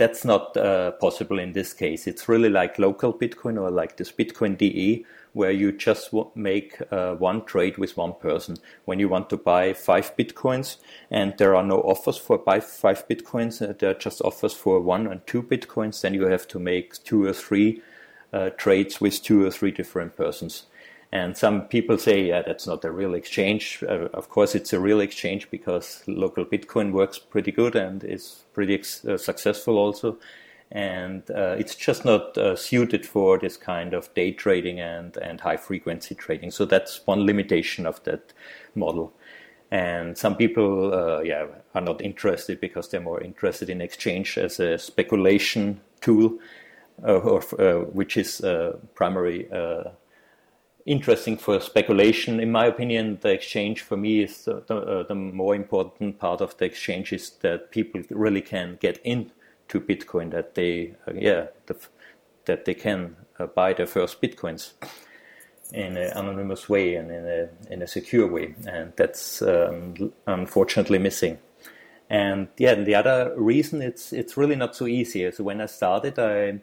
[0.00, 2.06] That's not uh, possible in this case.
[2.06, 7.16] It's really like local Bitcoin or like this Bitcoin DE, where you just make uh,
[7.16, 8.56] one trade with one person.
[8.86, 10.78] When you want to buy five bitcoins
[11.10, 14.80] and there are no offers for buy five bitcoins, uh, there are just offers for
[14.80, 17.82] one and two bitcoins, then you have to make two or three
[18.32, 20.64] uh, trades with two or three different persons.
[21.12, 23.82] And some people say, yeah, that's not a real exchange.
[23.82, 28.44] Uh, of course, it's a real exchange because local Bitcoin works pretty good and is
[28.52, 30.18] pretty ex- uh, successful also
[30.72, 35.40] and uh, it's just not uh, suited for this kind of day trading and, and
[35.40, 36.50] high frequency trading.
[36.50, 38.32] So that's one limitation of that
[38.74, 39.12] model.
[39.72, 44.60] And some people, uh, yeah, are not interested because they're more interested in exchange as
[44.60, 46.38] a speculation tool,
[47.04, 47.40] uh, or,
[47.86, 48.40] which is
[48.94, 49.48] primarily
[50.90, 52.40] interesting for speculation.
[52.40, 56.56] In my opinion, the exchange for me is the, the, the more important part of
[56.56, 59.30] the exchange is that people really can get in
[59.68, 61.76] to Bitcoin that they, uh, yeah, the,
[62.46, 64.72] that they can uh, buy their first Bitcoins
[65.72, 68.56] in an anonymous way and in a, in a secure way.
[68.66, 71.38] And that's um, unfortunately missing.
[72.08, 75.30] And yeah, the other reason it's it's really not so easy.
[75.30, 76.60] So when I started, I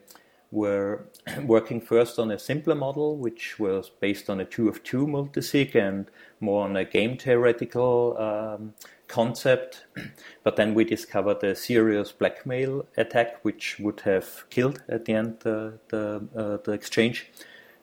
[0.51, 1.05] were
[1.43, 5.75] working first on a simpler model, which was based on a two of two multisig
[5.75, 8.73] and more on a game theoretical um,
[9.07, 9.85] concept.
[10.43, 15.37] But then we discovered a serious blackmail attack, which would have killed at the end
[15.41, 17.29] the the, uh, the exchange.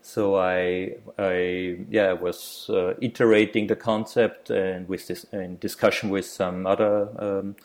[0.07, 6.27] So I, I yeah, was uh, iterating the concept and with this in discussion with
[6.27, 7.57] some other um,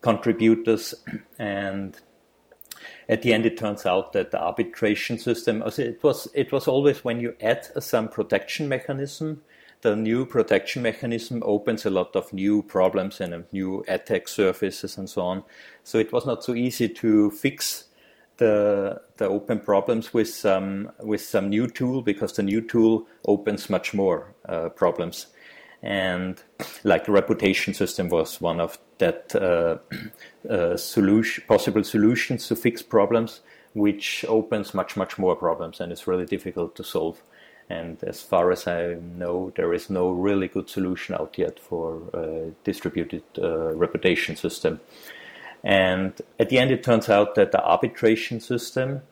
[0.00, 0.94] contributors
[1.40, 2.00] and
[3.08, 7.04] at the end it turns out that the arbitration system it was it was always
[7.04, 9.42] when you add some protection mechanism
[9.82, 15.08] the new protection mechanism opens a lot of new problems and new attack surfaces and
[15.08, 15.44] so on.
[15.84, 17.84] So it was not so easy to fix
[18.38, 23.70] the the open problems with some with some new tool because the new tool opens
[23.70, 25.28] much more uh, problems
[25.86, 26.42] and
[26.82, 29.76] like reputation system was one of that uh,
[30.50, 33.40] uh, solution, possible solutions to fix problems,
[33.72, 37.22] which opens much much more problems and it's really difficult to solve.
[37.70, 42.02] And as far as I know, there is no really good solution out yet for
[42.12, 44.80] a distributed uh, reputation system.
[45.62, 49.02] And at the end, it turns out that the arbitration system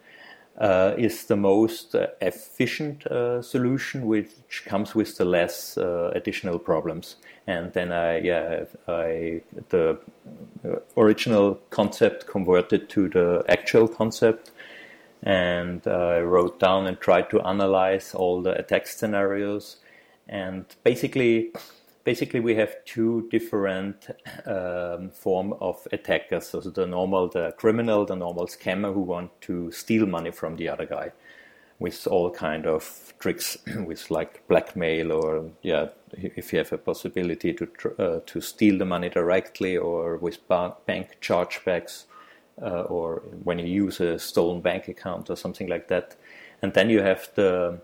[0.58, 6.58] uh, is the most uh, efficient uh, solution, which comes with the less uh, additional
[6.58, 7.16] problems.
[7.46, 9.98] And then I, yeah, I the
[10.96, 14.52] original concept converted to the actual concept,
[15.22, 19.78] and I wrote down and tried to analyze all the attack scenarios.
[20.28, 21.52] And basically,
[22.04, 24.10] basically we have two different
[24.46, 26.48] um, form of attackers.
[26.48, 30.68] So the normal, the criminal, the normal scammer who want to steal money from the
[30.68, 31.12] other guy
[31.78, 37.52] with all kind of tricks, with like blackmail or yeah, if you have a possibility
[37.52, 42.04] to uh, to steal the money directly or with bank chargebacks.
[42.62, 46.14] Uh, or when you use a stolen bank account or something like that,
[46.62, 47.80] and then you have the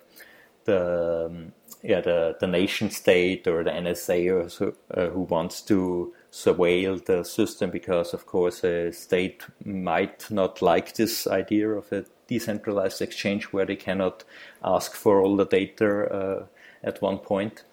[0.64, 5.62] the um, yeah, the, the nation state or the NSA or so, uh, who wants
[5.62, 11.90] to surveil the system because, of course, a state might not like this idea of
[11.92, 14.24] a decentralized exchange where they cannot
[14.62, 16.46] ask for all the data uh,
[16.84, 17.64] at one point.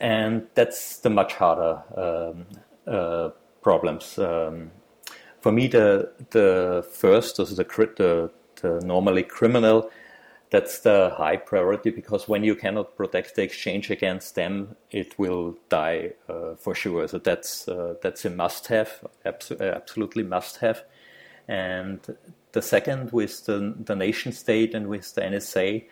[0.00, 2.46] And that's the much harder um,
[2.86, 3.30] uh,
[3.62, 4.18] problems.
[4.18, 4.70] Um,
[5.40, 7.64] for me, the the first, also the,
[7.96, 8.30] the,
[8.62, 9.90] the normally criminal,
[10.50, 15.56] that's the high priority because when you cannot protect the exchange against them, it will
[15.68, 17.08] die uh, for sure.
[17.08, 20.84] So that's uh, that's a must-have, abso- absolutely must-have.
[21.48, 22.00] And
[22.52, 25.84] the second, with the, the nation state and with the NSA,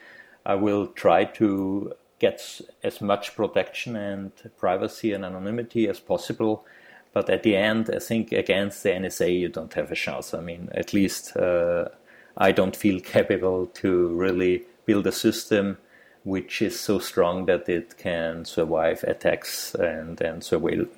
[0.46, 6.64] I will try to get as much protection and privacy and anonymity as possible.
[7.12, 10.32] But at the end, I think against the NSA, you don't have a chance.
[10.32, 11.36] I mean, at least.
[11.36, 11.88] Uh,
[12.36, 15.78] I don't feel capable to really build a system
[16.24, 20.88] which is so strong that it can survive attacks and, and surveil,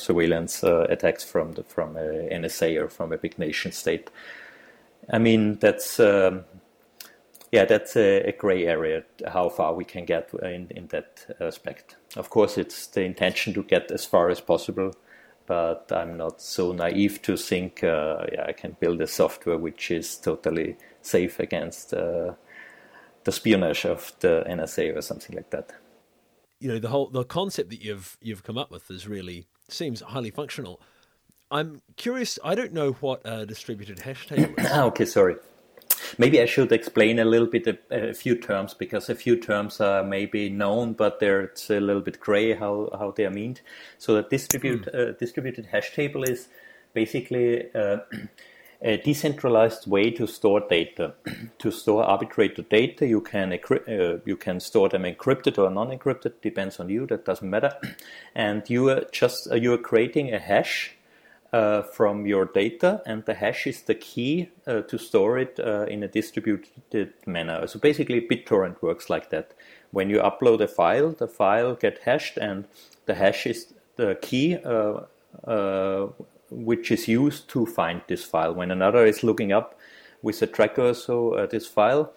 [0.00, 4.10] surveillance uh, attacks from the, from a NSA or from a big nation state.
[5.12, 6.44] I mean, that's um,
[7.50, 9.02] yeah, that's a, a, gray area.
[9.26, 11.96] How far we can get in, in that aspect.
[12.16, 14.94] Of course, it's the intention to get as far as possible
[15.50, 19.90] but I'm not so naive to think uh, yeah, I can build a software which
[19.90, 22.34] is totally safe against uh,
[23.24, 25.72] the espionage of the NSA or something like that.
[26.60, 30.02] You know, the whole the concept that you've you've come up with is really seems
[30.02, 30.80] highly functional.
[31.50, 32.38] I'm curious.
[32.44, 34.70] I don't know what a distributed hash table is.
[34.90, 35.34] okay, sorry.
[36.18, 37.78] Maybe I should explain a little bit a,
[38.10, 42.02] a, few terms because a few terms are maybe known, but they're, it's a little
[42.02, 43.62] bit gray how, how they are meant.
[43.98, 45.10] So a distribute, mm.
[45.10, 46.48] uh, distributed hash table is
[46.92, 47.98] basically uh,
[48.82, 51.14] a decentralized way to store data.
[51.58, 56.80] to store arbitrary data, you can uh, you can store them encrypted or non-encrypted, depends
[56.80, 57.06] on you.
[57.06, 57.76] That doesn't matter.
[58.34, 60.96] And you are just uh, you are creating a hash
[61.52, 65.84] uh, from your data, and the hash is the key uh, to store it uh,
[65.88, 67.66] in a distributed manner.
[67.66, 69.52] So basically, BitTorrent works like that.
[69.90, 72.66] When you upload a file, the file get hashed, and
[73.06, 75.00] the hash is the key uh,
[75.44, 76.08] uh,
[76.50, 78.54] which is used to find this file.
[78.54, 79.78] When another is looking up
[80.22, 82.12] with a tracker, so uh, this file,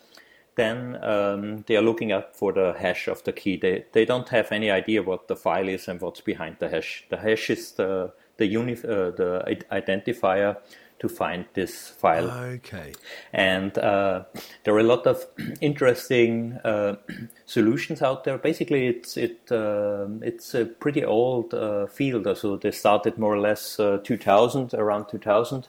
[0.56, 3.58] then um, they are looking up for the hash of the key.
[3.58, 7.06] They they don't have any idea what the file is and what's behind the hash.
[7.10, 10.58] The hash is the the unif- uh, the identifier
[11.04, 12.32] to find this file.
[12.32, 12.93] Okay.
[13.34, 14.24] And uh,
[14.63, 15.26] there are a lot of
[15.62, 16.96] interesting uh,
[17.46, 18.38] solutions out there.
[18.38, 22.26] Basically, it's it uh, it's a pretty old uh, field.
[22.38, 25.67] So they started more or less uh, 2000, around 2000,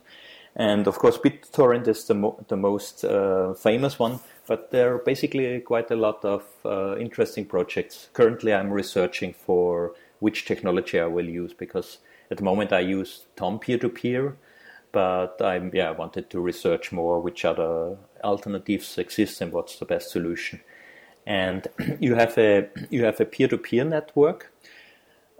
[0.54, 4.20] and of course BitTorrent is the mo- the most uh, famous one.
[4.46, 6.44] But there are basically quite a lot of
[7.00, 8.08] interesting projects.
[8.12, 11.98] Currently, I'm researching for which technology I will use because
[12.34, 14.34] at the moment, I use TomP2P,
[14.90, 20.10] but I yeah wanted to research more which other alternatives exist and what's the best
[20.10, 20.60] solution.
[21.24, 21.68] And
[22.00, 24.52] you have a you have a peer to peer network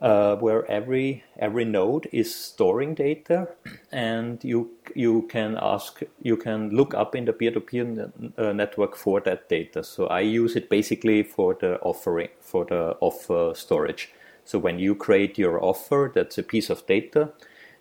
[0.01, 3.49] uh, where every every node is storing data,
[3.93, 9.21] and you you can ask you can look up in the peer-to-peer uh, network for
[9.23, 9.83] that data.
[9.83, 14.14] So I use it basically for the offering for the offer storage.
[14.45, 17.31] So when you create your offer, that's a piece of data.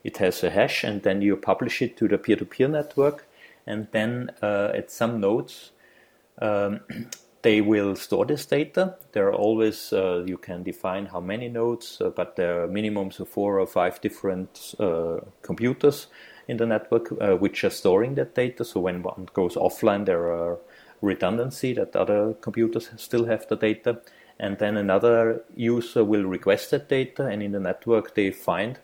[0.03, 3.25] It has a hash, and then you publish it to the peer-to-peer network,
[3.65, 5.71] and then uh, at some nodes,
[6.41, 6.81] um,
[7.41, 8.95] they will store this data.
[9.11, 13.19] There are always uh, you can define how many nodes, uh, but there are minimums
[13.19, 16.07] of four or five different uh, computers
[16.47, 18.65] in the network uh, which are storing that data.
[18.65, 20.57] So when one goes offline, there are
[21.01, 23.99] redundancy that other computers still have the data
[24.43, 28.77] and then another user will request that data and in the network they find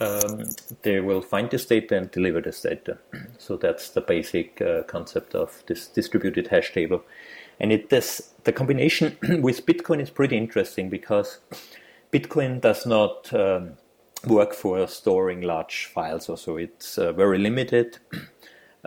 [0.00, 0.44] um,
[0.82, 2.98] they will find this data and deliver this data.
[3.38, 7.02] So that's the basic uh, concept of this distributed hash table.
[7.60, 11.40] And it does the combination with bitcoin is pretty interesting because
[12.12, 13.72] bitcoin does not um,
[14.26, 16.56] work for storing large files or so.
[16.56, 17.98] It's uh, very limited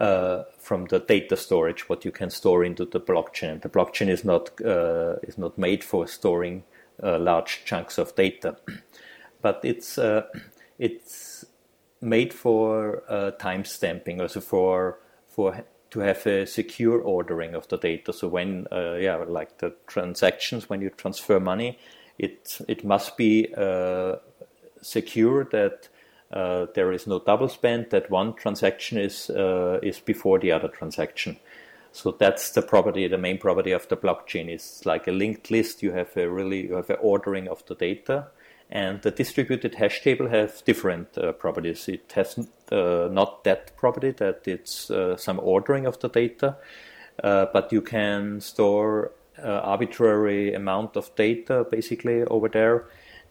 [0.02, 3.62] uh, from the data storage, what you can store into the blockchain.
[3.62, 6.64] The blockchain is not uh, is not made for storing
[7.04, 8.58] uh, large chunks of data,
[9.42, 10.24] but it's uh,
[10.80, 11.46] it's
[12.02, 14.98] made for uh, time stamping, also for
[15.28, 18.12] for to have a secure ordering of the data.
[18.12, 21.78] So when uh, yeah, like the transactions, when you transfer money,
[22.18, 23.54] it it must be
[24.82, 25.90] secure that
[26.34, 30.68] uh, there is no double spend, that one transaction is, uh, is before the other
[30.68, 31.38] transaction.
[31.92, 34.48] So that's the property, the main property of the blockchain.
[34.48, 35.84] It's like a linked list.
[35.84, 38.28] You have a really, you have an ordering of the data.
[38.70, 41.90] And the distributed hash table has different uh, properties.
[41.90, 42.40] It has
[42.72, 46.56] uh, not that property that it's uh, some ordering of the data,
[47.22, 49.12] uh, but you can store
[49.44, 52.86] arbitrary amount of data basically over there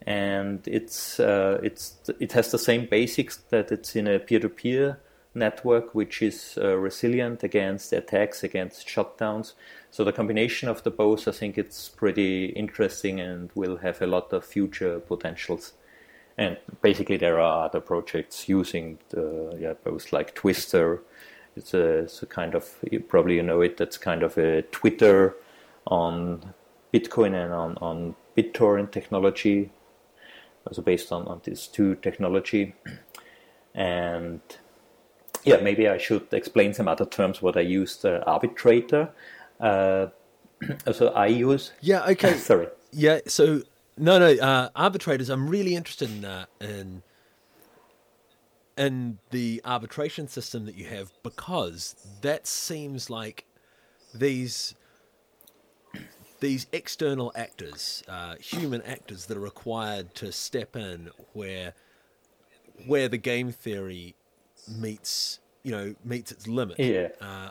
[0.07, 4.99] and it's uh, it's it has the same basics that it's in a peer-to-peer
[5.35, 9.53] network, which is uh, resilient against attacks, against shutdowns.
[9.91, 14.07] So the combination of the both, I think, it's pretty interesting and will have a
[14.07, 15.73] lot of future potentials.
[16.37, 21.03] And basically, there are other projects using the, yeah both like Twister.
[21.57, 23.77] It's a, it's a kind of you probably you know it.
[23.77, 25.37] That's kind of a Twitter
[25.87, 26.55] on
[26.95, 29.71] Bitcoin and on on BitTorrent technology
[30.71, 32.75] also based on, on these two technology.
[33.75, 34.41] And
[35.45, 38.05] yeah, maybe I should explain some other terms what I used.
[38.05, 39.11] Uh, arbitrator.
[39.59, 40.07] Uh,
[40.93, 41.73] so I use.
[41.81, 42.07] Yeah.
[42.07, 42.35] Okay.
[42.51, 42.69] sorry.
[42.93, 43.19] Yeah.
[43.27, 43.63] So
[43.99, 44.33] no, no.
[44.33, 45.29] Uh, arbitrators.
[45.29, 47.03] I'm really interested in uh, in
[48.79, 53.45] in the arbitration system that you have because that seems like
[54.15, 54.75] these
[56.41, 61.75] these external actors, uh, human actors that are required to step in where
[62.87, 64.15] where the game theory
[64.67, 66.79] meets you know meets its limit.
[66.79, 67.09] Yeah.
[67.21, 67.51] Uh,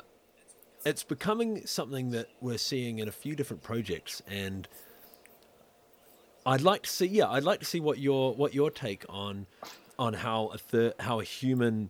[0.86, 4.68] it's becoming something that we're seeing in a few different projects, and
[6.46, 7.06] I'd like to see.
[7.06, 9.46] Yeah, I'd like to see what your what your take on
[9.98, 11.90] on how a thir- how a human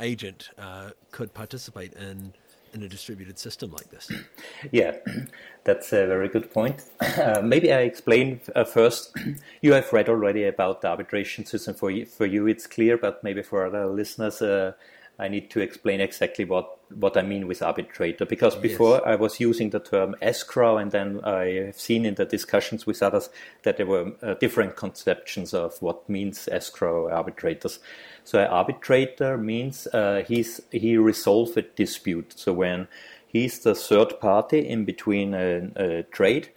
[0.00, 2.34] agent uh, could participate in
[2.74, 4.10] in a distributed system like this?
[4.72, 4.96] Yeah,
[5.64, 6.82] that's a very good point.
[7.14, 9.16] Uh, maybe I explain uh, first.
[9.62, 11.74] you have read already about the arbitration system.
[11.74, 14.72] For you, for you, it's clear, but maybe for other listeners, uh,
[15.18, 18.26] I need to explain exactly what, what I mean with arbitrator.
[18.26, 19.02] Because before yes.
[19.06, 23.02] I was using the term escrow, and then I have seen in the discussions with
[23.02, 23.30] others
[23.62, 27.78] that there were uh, different conceptions of what means escrow arbitrators.
[28.24, 32.34] So an arbitrator means uh, he's he resolves a dispute.
[32.36, 32.88] So when
[33.26, 36.48] he's the third party in between a, a trade,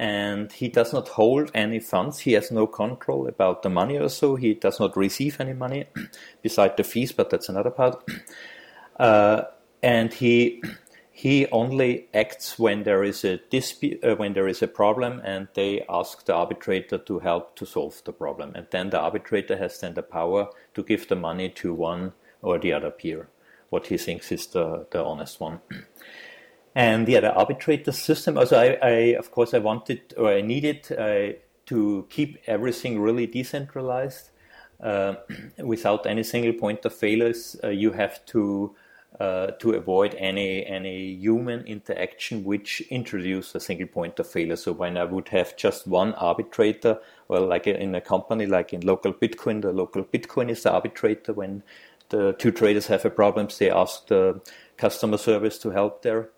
[0.00, 2.20] and he does not hold any funds.
[2.20, 4.34] He has no control about the money or so.
[4.34, 5.84] He does not receive any money
[6.42, 8.02] beside the fees, but that's another part.
[8.98, 9.44] Uh,
[9.82, 10.62] and he
[11.10, 15.48] he only acts when there is a dispute, uh, when there is a problem, and
[15.54, 18.52] they ask the arbitrator to help to solve the problem.
[18.54, 22.58] And then the arbitrator has then the power to give the money to one or
[22.58, 23.28] the other peer,
[23.70, 25.60] what he thinks is the, the honest one.
[26.74, 28.38] And yeah, the arbitrator system.
[28.38, 33.26] Also, I, I of course I wanted or I needed uh, to keep everything really
[33.26, 34.30] decentralized
[34.80, 35.14] uh,
[35.58, 37.56] without any single point of failures.
[37.62, 38.74] Uh, you have to
[39.18, 44.56] uh, to avoid any any human interaction which introduce a single point of failure.
[44.56, 46.98] So when I would have just one arbitrator,
[47.28, 51.32] well, like in a company like in local Bitcoin, the local Bitcoin is the arbitrator.
[51.32, 51.64] When
[52.10, 54.40] the two traders have a problem, they ask the
[54.80, 56.30] customer service to help there.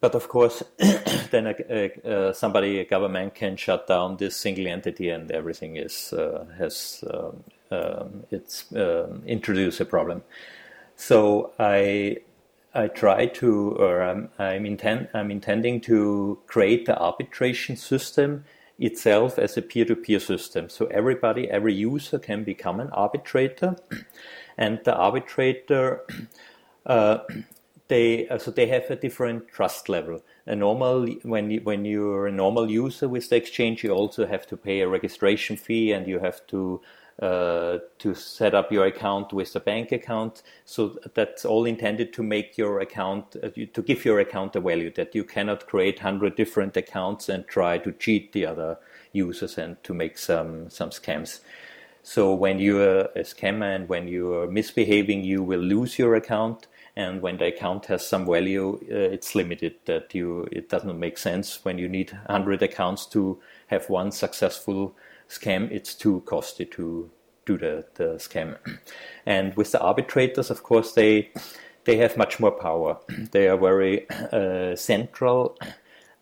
[0.00, 0.62] But of course,
[1.30, 5.76] then a, a, a, somebody, a government, can shut down this single entity, and everything
[5.76, 10.22] is uh, has um, um, it's um, introduce a problem.
[10.96, 12.18] So I
[12.74, 18.44] I try to, or I'm, I'm, intend, I'm intending to create the arbitration system
[18.80, 20.68] itself as a peer-to-peer system.
[20.68, 23.76] So everybody, every user can become an arbitrator,
[24.58, 26.04] and the arbitrator.
[26.86, 27.18] Uh,
[27.88, 30.22] they uh, so they have a different trust level.
[30.46, 34.46] A normal when you, when you're a normal user with the exchange, you also have
[34.46, 36.80] to pay a registration fee, and you have to
[37.22, 40.42] uh, to set up your account with the bank account.
[40.64, 44.92] So that's all intended to make your account, uh, to give your account a value
[44.94, 48.78] that you cannot create 100 different accounts and try to cheat the other
[49.12, 51.38] users and to make some, some scams.
[52.02, 56.66] So when you're a scammer and when you're misbehaving, you will lose your account.
[56.96, 59.74] And when the account has some value, uh, it's limited.
[59.86, 64.94] That you, it doesn't make sense when you need 100 accounts to have one successful
[65.28, 67.10] scam, it's too costly to
[67.46, 68.56] do the, the scam.
[69.26, 71.30] And with the arbitrators, of course, they
[71.84, 72.98] they have much more power.
[73.32, 75.58] they are very uh, central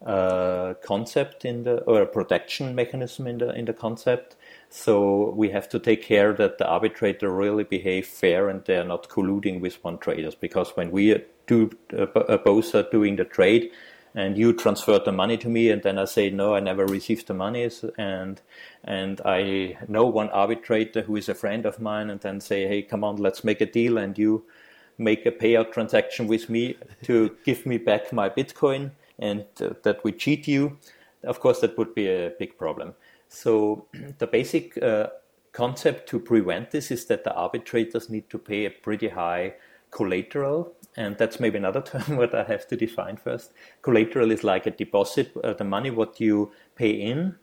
[0.05, 4.37] uh, concept in the or protection mechanism in the in the concept.
[4.75, 8.85] So we have to take care that the arbitrator really behave fair and they are
[8.85, 10.35] not colluding with one traders.
[10.35, 13.71] Because when we do uh, both are doing the trade,
[14.15, 17.27] and you transfer the money to me, and then I say no, I never received
[17.27, 17.69] the money,
[17.99, 18.41] and
[18.85, 22.83] and I know one arbitrator who is a friend of mine, and then say, hey,
[22.83, 24.45] come on, let's make a deal, and you
[24.99, 30.05] make a payout transaction with me to give me back my Bitcoin and uh, that
[30.05, 30.79] we cheat you,
[31.25, 32.95] of course, that would be a big problem.
[33.33, 33.87] So
[34.19, 35.09] the basic uh,
[35.53, 39.55] concept to prevent this is that the arbitrators need to pay a pretty high
[39.91, 43.53] collateral, and that's maybe another term what I have to define first.
[43.83, 47.37] Collateral is like a deposit, uh, the money what you pay in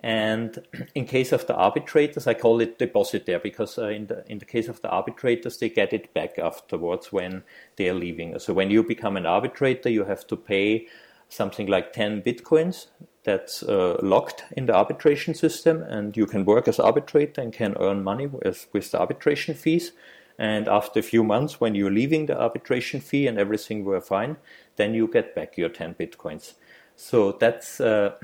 [0.00, 0.58] and
[0.94, 4.38] in case of the arbitrators, I call it deposit there because uh, in the in
[4.38, 7.42] the case of the arbitrators, they get it back afterwards when
[7.76, 8.38] they are leaving.
[8.38, 10.86] So when you become an arbitrator, you have to pay
[11.28, 12.86] something like 10 bitcoins
[13.26, 17.74] that's uh, locked in the arbitration system, and you can work as arbitrator and can
[17.80, 19.90] earn money with, with the arbitration fees.
[20.38, 24.36] And after a few months, when you're leaving the arbitration fee and everything were fine,
[24.76, 26.54] then you get back your 10 bitcoins.
[26.94, 28.14] So that's uh,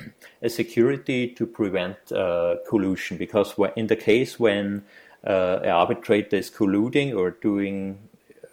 [0.41, 4.85] a security to prevent uh, collusion because in the case when
[5.27, 7.99] uh, an arbitrator is colluding or doing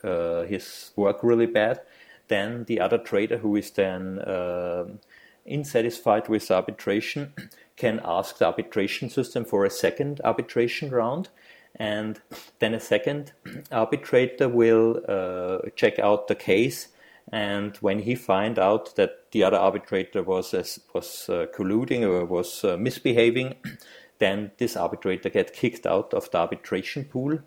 [0.03, 1.81] uh, his work really bad,
[2.27, 4.85] then the other trader who is then uh,
[5.49, 7.33] insatisfied with arbitration
[7.75, 11.29] can ask the arbitration system for a second arbitration round.
[11.75, 12.19] And
[12.59, 13.31] then a second
[13.71, 16.89] arbitrator will uh, check out the case.
[17.31, 20.51] And when he find out that the other arbitrator was
[20.93, 23.55] was uh, colluding or was uh, misbehaving,
[24.19, 27.39] then this arbitrator get kicked out of the arbitration pool,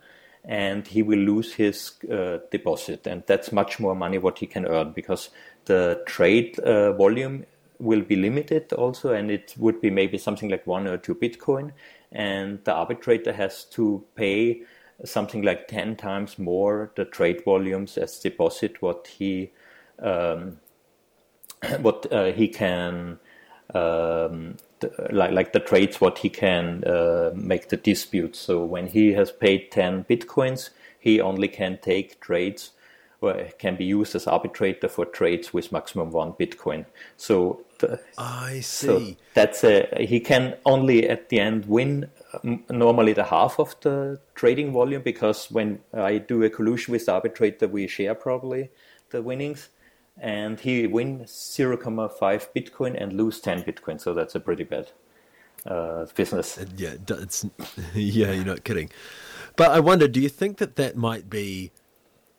[0.44, 4.66] and he will lose his uh, deposit, and that's much more money what he can
[4.66, 5.30] earn because
[5.64, 7.44] the trade uh, volume
[7.82, 11.72] will be limited also, and it would be maybe something like one or two Bitcoin,
[12.12, 14.62] and the arbitrator has to pay
[15.04, 19.50] something like 10 times more the trade volumes as deposit what he
[19.98, 20.58] um,
[21.80, 23.18] what uh, he can
[23.74, 24.56] um,
[25.10, 28.36] like like the trades what he can uh, make the dispute.
[28.36, 32.72] So when he has paid ten bitcoins, he only can take trades
[33.58, 36.86] can be used as arbitrator for trades with maximum one bitcoin.
[37.16, 38.86] So the, I see.
[38.86, 42.10] So that's a he can only at the end win
[42.70, 47.12] normally the half of the trading volume because when I do a collusion with the
[47.12, 48.70] arbitrator, we share probably
[49.10, 49.68] the winnings
[50.18, 52.18] and he win 0.5
[52.54, 54.00] Bitcoin and lose 10 Bitcoin.
[54.00, 54.90] So that's a pretty bad
[55.66, 56.58] uh, business.
[56.76, 57.46] Yeah, it's
[57.94, 58.90] yeah, you're not kidding.
[59.56, 61.72] But I wonder, do you think that that might be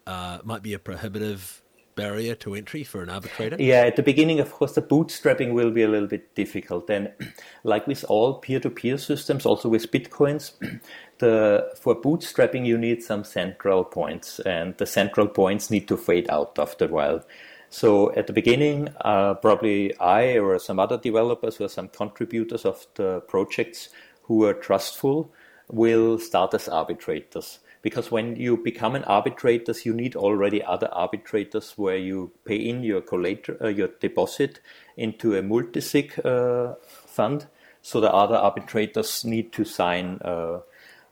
[0.07, 1.61] uh, might be a prohibitive
[1.95, 3.57] barrier to entry for an arbitrator?
[3.59, 6.87] Yeah, at the beginning, of course, the bootstrapping will be a little bit difficult.
[6.87, 7.11] Then,
[7.63, 10.53] like with all peer-to-peer systems, also with bitcoins,
[11.19, 16.29] the for bootstrapping you need some central points, and the central points need to fade
[16.29, 17.23] out after a while.
[17.69, 22.85] So at the beginning, uh, probably I or some other developers or some contributors of
[22.93, 23.89] the projects
[24.23, 25.31] who are trustful
[25.71, 27.59] will start as arbitrators.
[27.83, 32.81] Because when you become an arbitrator, you need already other arbitrators where you pay in
[32.81, 34.61] your collateral, uh, your deposit
[34.95, 37.45] into a multi-sig uh, fund.
[37.81, 40.61] So the other arbitrators need to sign uh,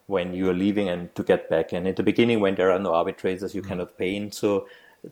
[0.07, 1.73] when you are leaving and to get back.
[1.73, 3.69] And at the beginning, when there are no arbitrators, you mm-hmm.
[3.69, 4.31] cannot pay in.
[4.31, 4.65] So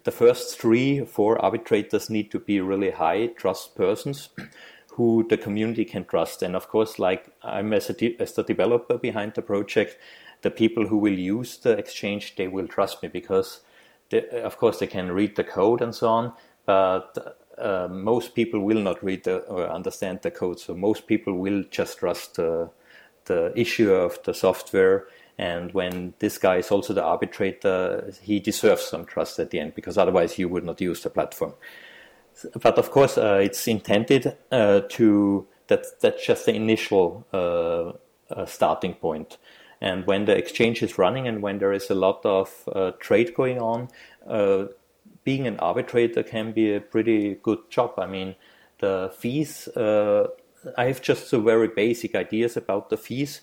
[0.04, 4.30] the first three, four arbitrators need to be really high trust persons
[4.94, 6.42] who the community can trust.
[6.42, 9.98] And of course, like I'm as, a as the developer behind the project,
[10.42, 13.62] the people who will use the exchange, they will trust me because,
[14.10, 16.34] they, of course, they can read the code and so on.
[16.66, 20.60] But uh, most people will not read the, or understand the code.
[20.60, 22.70] So most people will just trust the,
[23.26, 25.08] the issue of the software
[25.40, 29.74] and when this guy is also the arbitrator, he deserves some trust at the end
[29.74, 31.54] because otherwise you would not use the platform.
[32.62, 37.94] But of course, uh, it's intended uh, to that that's just the initial uh,
[38.34, 39.38] uh starting point.
[39.82, 43.34] And when the exchange is running and when there is a lot of uh, trade
[43.34, 43.88] going on,
[44.28, 44.66] uh,
[45.24, 47.94] being an arbitrator can be a pretty good job.
[47.98, 48.36] I mean,
[48.80, 49.70] the fees.
[49.76, 53.42] I have just some very basic ideas about the fees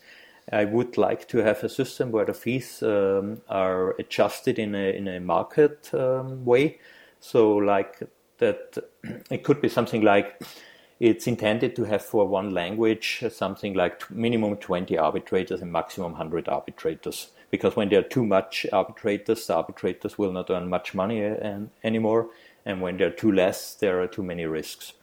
[0.53, 4.97] I would like to have a system where the fees um, are adjusted in a
[4.97, 6.79] in a market um, way.
[7.21, 8.03] So like
[8.39, 8.79] that,
[9.31, 10.41] it could be something like
[10.99, 16.49] it's intended to have for one language something like minimum 20 arbitrators and maximum 100
[16.49, 21.23] arbitrators because when there are too much arbitrators, the arbitrators will not earn much money
[21.23, 22.29] eh, and, anymore,
[22.65, 24.93] and when there are too less, there are too many risks.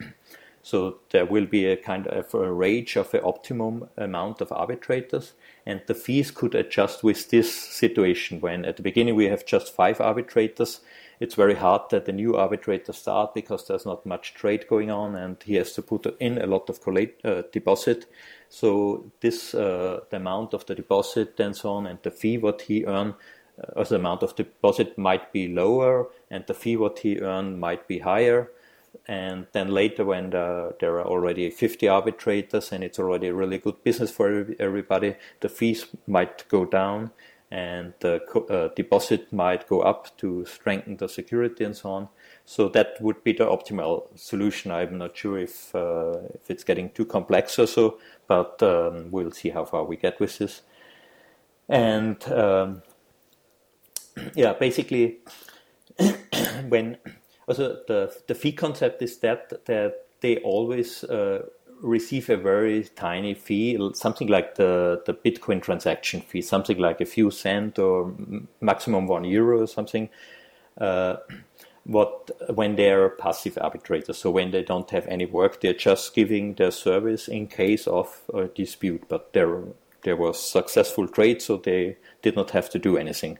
[0.66, 5.34] So there will be a kind of a range of an optimum amount of arbitrators,
[5.66, 8.40] and the fees could adjust with this situation.
[8.40, 10.80] When at the beginning we have just five arbitrators,
[11.24, 15.16] it's very hard that the new arbitrator start because there's not much trade going on,
[15.16, 18.04] and he has to put in a lot of collate, uh, deposit.
[18.50, 22.62] So this uh, the amount of the deposit and so on, and the fee what
[22.62, 23.14] he earn.
[23.56, 27.86] Uh, the amount of deposit might be lower and the fee what he earn might
[27.86, 28.50] be higher
[29.06, 33.58] and then later when the, there are already 50 arbitrators and it's already a really
[33.58, 37.12] good business for everybody the fees might go down
[37.54, 42.08] and the uh, deposit might go up to strengthen the security and so on.
[42.44, 44.72] So that would be the optimal solution.
[44.72, 49.30] I'm not sure if uh, if it's getting too complex or so but um, we'll
[49.30, 50.62] see how far we get with this.
[51.68, 52.82] And um,
[54.34, 55.18] yeah basically
[56.68, 56.96] when
[57.46, 61.46] also the the fee concept is that that they always uh,
[61.80, 67.06] receive a very tiny fee, something like the the Bitcoin transaction fee, something like a
[67.06, 68.14] few cent or
[68.60, 70.08] maximum one euro or something.
[70.78, 71.16] Uh,
[71.84, 76.54] what when they're passive arbitrators, so when they don't have any work, they're just giving
[76.54, 79.04] their service in case of a dispute.
[79.08, 79.62] But there
[80.02, 83.38] there was successful trade, so they did not have to do anything.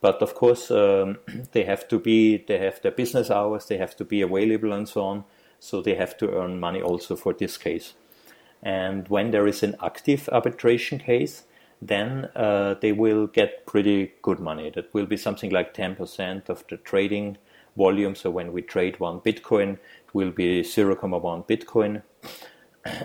[0.00, 1.18] But of course, um,
[1.52, 4.88] they have to be, they have their business hours, they have to be available and
[4.88, 5.24] so on.
[5.60, 7.94] So they have to earn money also for this case.
[8.62, 11.44] And when there is an active arbitration case,
[11.80, 14.70] then uh, they will get pretty good money.
[14.70, 17.38] That will be something like 10% of the trading
[17.76, 18.14] volume.
[18.14, 22.02] So when we trade one Bitcoin, it will be 0.1 Bitcoin.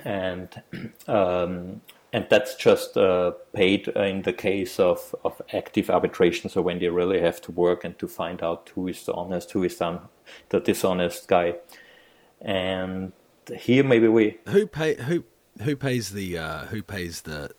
[0.03, 0.62] And
[1.08, 1.82] um,
[2.16, 6.49] and that's just uh, paid in the case of, of active arbitration.
[6.49, 9.51] So when they really have to work and to find out who is the honest,
[9.51, 9.99] who is the,
[10.47, 11.56] the dishonest guy.
[12.45, 13.11] And
[13.57, 15.23] here maybe we who pay who
[15.61, 17.51] who pays the uh, who pays the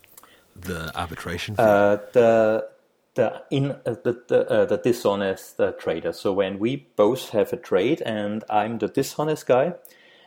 [0.54, 1.62] the arbitration fee?
[1.62, 2.68] Uh, the
[3.14, 6.12] the in uh, the the, uh, the dishonest uh, trader.
[6.12, 9.74] So when we both have a trade and I'm the dishonest guy,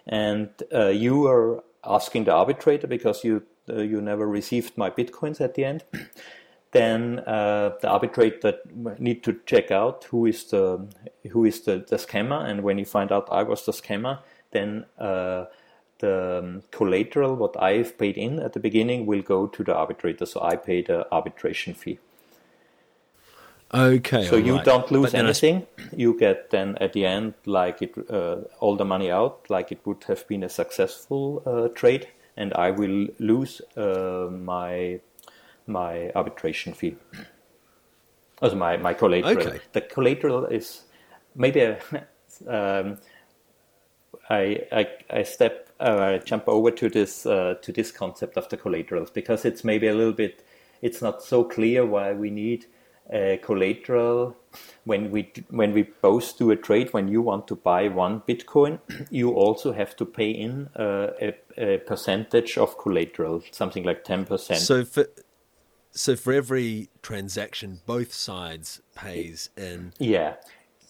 [0.05, 5.55] and you are asking the arbitrator because you uh, you never received my bitcoins at
[5.55, 5.83] the end,
[6.71, 8.55] then uh, the arbitrator
[8.97, 10.87] need to check out who is the
[11.31, 14.19] who is the, the scammer, and when you find out I was the scammer,
[14.51, 15.45] then uh,
[15.99, 20.25] the um, collateral what I've paid in at the beginning will go to the arbitrator.
[20.25, 21.99] So I pay the arbitration fee.
[23.71, 24.25] Okay.
[24.25, 24.65] So you right.
[24.65, 25.67] don't lose anything.
[25.95, 29.85] You get then at the end like it uh, all the money out, like it
[29.85, 34.99] would have been a successful uh, trade and I will lose uh, my
[35.67, 36.95] my arbitration fee.
[38.41, 39.37] As my my collateral.
[39.37, 39.59] Okay.
[39.73, 40.83] The collateral is
[41.35, 41.77] maybe a,
[42.47, 42.97] um,
[44.29, 48.49] I, I I step uh, I jump over to this uh, to this concept of
[48.49, 50.45] the collaterals because it's maybe a little bit
[50.81, 52.65] it's not so clear why we need
[53.13, 54.35] uh, collateral
[54.83, 58.79] when we when we both do a trade when you want to buy one bitcoin
[59.09, 64.57] you also have to pay in uh, a, a, percentage of collateral something like 10%
[64.57, 65.07] so for
[65.91, 69.91] so for every transaction both sides pays in.
[69.97, 70.35] Yeah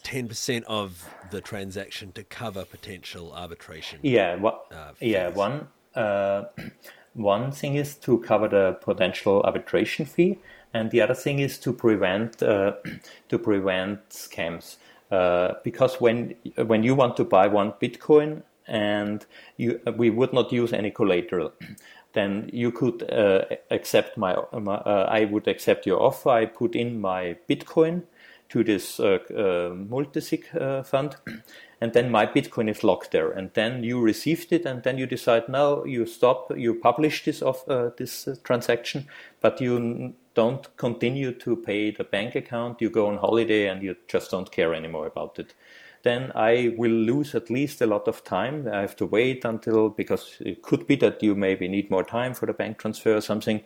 [0.03, 6.43] 10% of the transaction to cover potential arbitration yeah what uh, yeah one uh,
[7.13, 10.37] one thing is to cover the potential arbitration fee
[10.73, 12.73] and the other thing is to prevent uh,
[13.29, 14.77] to prevent scams.
[15.11, 19.25] Uh, because when when you want to buy one Bitcoin and
[19.57, 21.53] you we would not use any collateral,
[22.13, 26.29] then you could uh, accept my, my uh, I would accept your offer.
[26.29, 28.03] I put in my Bitcoin
[28.49, 30.43] to this uh, uh, multisig
[30.85, 31.15] fund,
[31.81, 33.31] and then my Bitcoin is locked there.
[33.31, 37.41] And then you received it, and then you decide now you stop, you publish this
[37.41, 37.63] of
[37.97, 39.07] this transaction,
[39.41, 43.95] but you don't continue to pay the bank account, you go on holiday and you
[44.07, 45.53] just don't care anymore about it.
[46.03, 48.65] Then I will lose at least a lot of time.
[48.71, 52.33] I have to wait until, because it could be that you maybe need more time
[52.33, 53.61] for the bank transfer or something.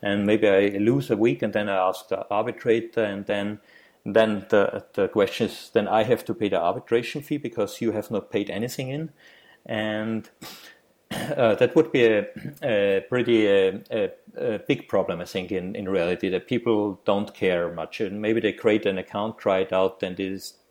[0.00, 3.60] And maybe I lose a week and then I ask the arbitrator and then
[4.04, 7.92] then the, the question is then I have to pay the arbitration fee because you
[7.92, 9.10] have not paid anything in.
[9.64, 10.28] And
[11.10, 12.26] uh, that would be a,
[12.62, 13.80] a pretty a,
[14.36, 18.00] a, big problem, I think, in, in reality, that people don't care much.
[18.00, 20.16] And maybe they create an account, try it out, and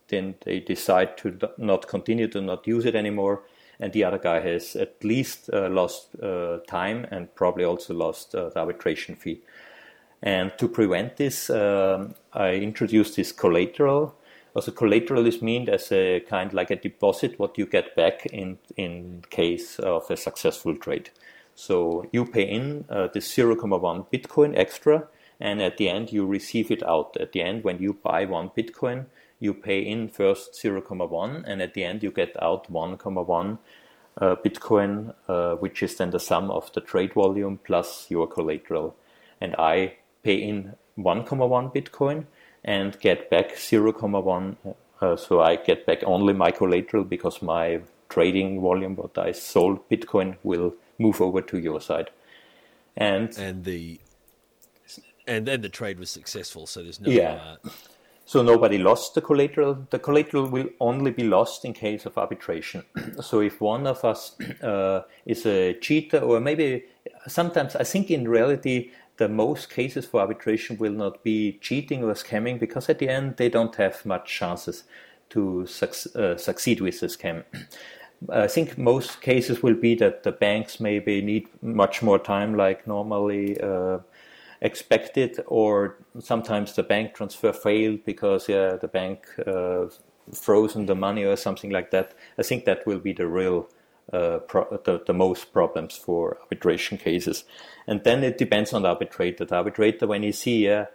[0.10, 3.44] then they decide to not continue to not use it anymore.
[3.80, 8.36] And the other guy has at least uh, lost uh, time and probably also lost
[8.36, 9.42] uh, the arbitration fee.
[10.24, 14.16] And to prevent this, um, I introduced this collateral.
[14.56, 18.58] Also, collateral is meant as a kind like a deposit, what you get back in
[18.78, 21.10] in case of a successful trade.
[21.56, 25.08] So you pay in uh, the 0.1 Bitcoin extra,
[25.42, 27.18] and at the end you receive it out.
[27.20, 29.08] At the end, when you buy one Bitcoin,
[29.40, 33.58] you pay in first 0.1, and at the end you get out 1.1
[34.22, 38.96] uh, Bitcoin, uh, which is then the sum of the trade volume plus your collateral.
[39.42, 42.26] And I pay in 1.1 Bitcoin
[42.64, 44.56] and get back 0.1.
[45.02, 49.88] Uh, so I get back only my collateral because my trading volume, what I sold
[49.90, 52.10] Bitcoin, will move over to your side.
[52.96, 54.00] And and the
[55.28, 56.68] and then the trade was successful.
[56.68, 57.56] So there's no yeah.
[57.66, 57.70] Uh,
[58.26, 59.86] so nobody lost the collateral.
[59.90, 62.84] The collateral will only be lost in case of arbitration.
[63.22, 66.86] so if one of us uh, is a cheater, or maybe
[67.28, 72.14] sometimes I think in reality the most cases for arbitration will not be cheating or
[72.14, 74.84] scamming because at the end they don't have much chances
[75.30, 77.44] to suc- uh, succeed with the scam.
[78.30, 82.88] I think most cases will be that the banks maybe need much more time, like
[82.88, 84.00] normally uh,
[84.62, 89.88] expected, or sometimes the bank transfer failed because yeah, the bank uh,
[90.32, 92.14] frozen the money or something like that.
[92.38, 93.70] I think that will be the real
[94.12, 97.46] uh, pro- the, the, most problems for arbitration cases.
[97.88, 99.46] And then it depends on the arbitrator.
[99.46, 100.86] The arbitrator, when he see uh,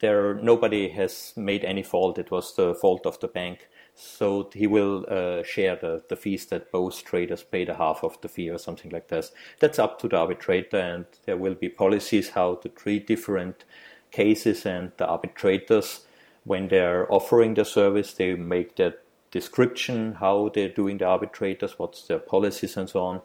[0.00, 3.68] there nobody has made any fault, it was the fault of the bank.
[3.94, 8.20] So he will uh, share the, the fees that both traders pay the half of
[8.20, 9.32] the fee or something like this.
[9.58, 13.64] That's up to the arbitrator, and there will be policies how to treat different
[14.10, 14.66] cases.
[14.66, 16.04] And the arbitrators,
[16.44, 19.05] when they're offering the service, they make that
[19.40, 23.20] description how they're doing the arbitrators, what's their policies, and so on.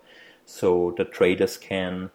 [0.45, 2.11] So the traders can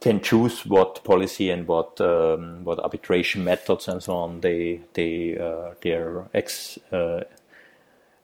[0.00, 5.36] can choose what policy and what um, what arbitration methods and so on they they
[5.38, 7.20] uh, they're ex, uh,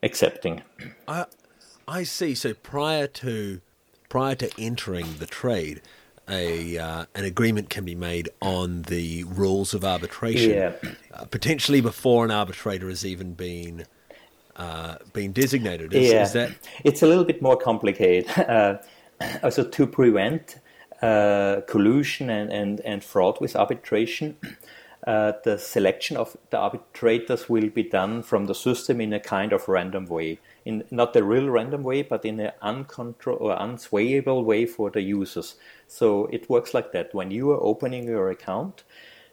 [0.03, 0.63] accepting.
[1.09, 1.27] I
[1.87, 2.35] I see.
[2.35, 3.61] So prior to
[4.09, 5.83] prior to entering the trade,
[6.29, 10.73] a uh, an agreement can be made on the rules of arbitration, yeah.
[11.13, 13.87] uh, potentially before an arbitrator has even been
[14.57, 15.95] uh, been designated.
[15.95, 16.23] Is, yeah.
[16.23, 16.53] is that
[16.85, 18.31] it's a little bit more complicated.
[18.55, 18.79] Uh,
[19.45, 20.59] also, to prevent
[21.01, 24.37] uh, collusion and, and, and fraud with arbitration,
[25.07, 29.53] uh, the selection of the arbitrators will be done from the system in a kind
[29.53, 30.41] of random way.
[30.65, 35.03] In not a real random way, but in an uncontrolled or unswayable way for the
[35.03, 35.55] users.
[35.87, 37.15] So it works like that.
[37.15, 38.83] When you are opening your account,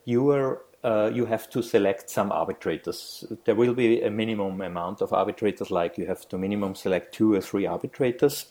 [0.06, 3.26] you are uh, you have to select some arbitrators.
[3.46, 7.34] There will be a minimum amount of arbitrators, like you have to minimum select two
[7.34, 8.46] or three arbitrators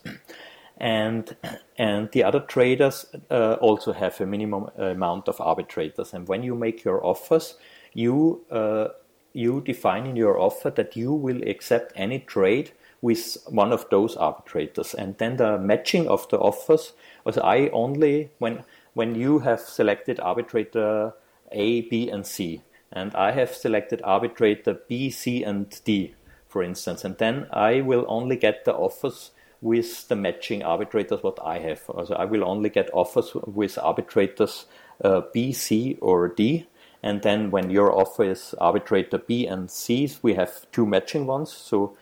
[0.81, 1.37] and
[1.79, 6.13] and the other traders uh, also have a minimum amount of arbitrators.
[6.15, 7.57] And when you make your offers,
[7.93, 8.89] you uh,
[9.33, 12.73] you define in your offer that you will accept any trade
[13.03, 16.93] with one of those arbitrators, and then the matching of the offers.
[17.25, 18.65] Was I only when
[18.95, 21.13] when you have selected arbitrator
[21.53, 26.15] A, B, and C, and I have selected arbitrator B, C, and D,
[26.49, 29.31] for instance, and then I will only get the offers
[29.61, 31.83] with the matching arbitrators what I have.
[31.87, 34.67] So I will only get offers with arbitrators
[35.05, 36.67] uh, B, C, or D.
[37.03, 41.53] And then when your offer is arbitrator B and C, we have two matching ones.
[41.53, 41.97] So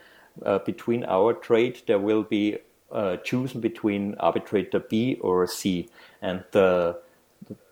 [0.45, 2.59] uh, between our trade, there will be
[2.91, 5.89] uh, chosen between arbitrator B or C.
[6.23, 6.99] And the,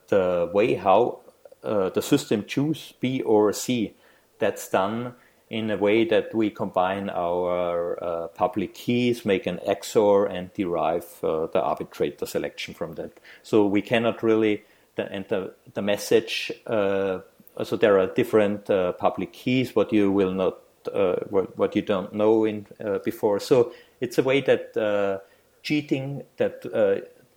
[0.09, 1.21] the way how
[1.67, 3.95] uh, the system choose B or C,
[4.39, 5.15] that's done
[5.49, 11.07] in a way that we combine our uh, public keys, make an XOR, and derive
[11.23, 13.21] uh, the arbitrator selection from that.
[13.43, 14.65] So we cannot really,
[14.97, 17.21] the, and the, the message, uh,
[17.63, 20.59] so there are different uh, public keys, what you will not,
[20.93, 22.67] uh, what, what, you don't know in
[23.05, 23.41] before.
[23.41, 25.23] So it's a way that
[25.63, 26.65] cheating, that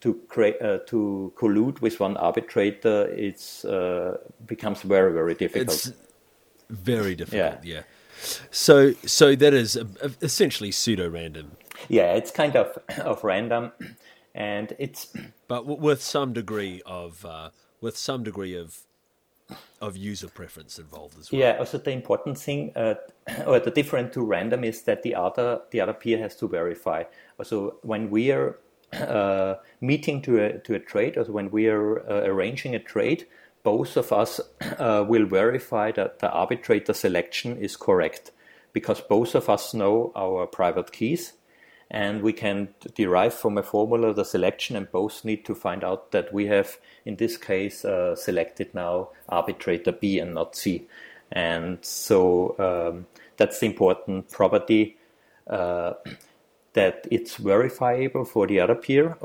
[0.02, 3.66] to create to collude with one arbitrator, it's
[4.46, 5.74] becomes very very difficult.
[5.74, 5.92] It's
[6.70, 7.64] very difficult.
[7.64, 7.76] yeah.
[7.76, 7.82] yeah.
[8.52, 9.78] So, so that is
[10.22, 11.52] essentially pseudo random.
[11.88, 13.72] Yeah, it's kind of of random,
[14.36, 15.14] and it's
[15.48, 17.50] but with some degree of uh,
[17.82, 18.82] with some degree of
[19.82, 21.42] of user preference involved as well.
[21.42, 21.58] Yeah.
[21.58, 22.96] Also, the important thing, uh,
[23.48, 27.04] or the different to random, is that the other the other peer has to verify.
[27.44, 28.60] So when we are
[28.94, 33.28] uh, meeting to a to a trade, or when we are uh, arranging a trade,
[33.64, 34.40] both of us
[34.78, 38.32] uh, will verify that the arbitrator selection is correct
[38.74, 41.34] because both of us know our private keys
[41.92, 46.12] and we can derive from a formula the selection and both need to find out
[46.12, 50.88] that we have in this case uh, selected now arbitrator B and not C.
[51.32, 54.98] And so um, that's the important property
[55.48, 55.94] uh,
[56.80, 59.18] that it's verifiable for the other peer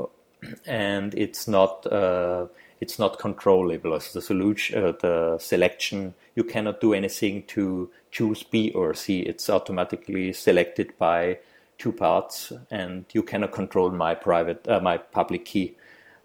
[0.65, 2.45] and it's not uh,
[2.81, 8.43] it's not controllable as the solution uh, the selection you cannot do anything to choose
[8.43, 11.37] B or C it's automatically selected by
[11.77, 15.75] two parts, and you cannot control my private, uh, my public key.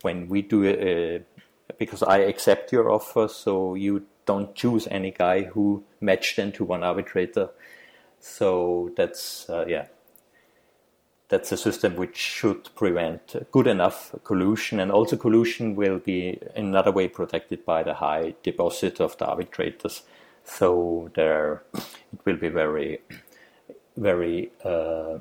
[0.02, 1.26] When we do it,
[1.68, 6.64] uh, because I accept your offer, so you don't choose any guy who matched into
[6.64, 7.50] one arbitrator.
[8.20, 9.86] So that's uh, yeah,
[11.30, 16.66] that's a system which should prevent good enough collusion, and also collusion will be in
[16.66, 20.02] another way protected by the high deposit of the arbitrators.
[20.44, 23.00] So there, it will be very
[23.96, 25.18] very uh,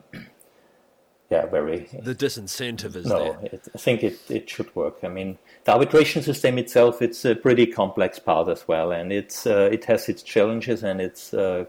[1.29, 3.39] yeah very the disincentive is no there.
[3.53, 7.35] It, I think it, it should work I mean the arbitration system itself it's a
[7.35, 11.65] pretty complex part as well and it's uh, it has its challenges and it's uh,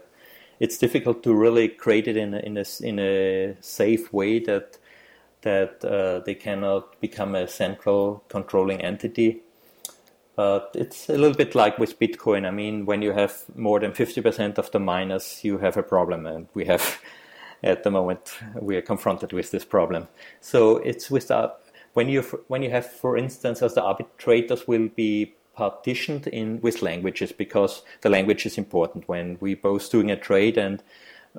[0.61, 4.77] it's difficult to really create it in a, in a, in a safe way that
[5.41, 9.41] that uh, they cannot become a central controlling entity
[10.35, 12.47] but it's a little bit like with Bitcoin.
[12.47, 16.25] I mean, when you have more than 50% of the miners, you have a problem.
[16.25, 16.99] And we have,
[17.63, 20.07] at the moment, we are confronted with this problem.
[20.39, 21.53] So it's with the,
[21.93, 26.81] when you, when you have, for instance, as the arbitrators will be partitioned in with
[26.81, 30.81] languages because the language is important when we both doing a trade and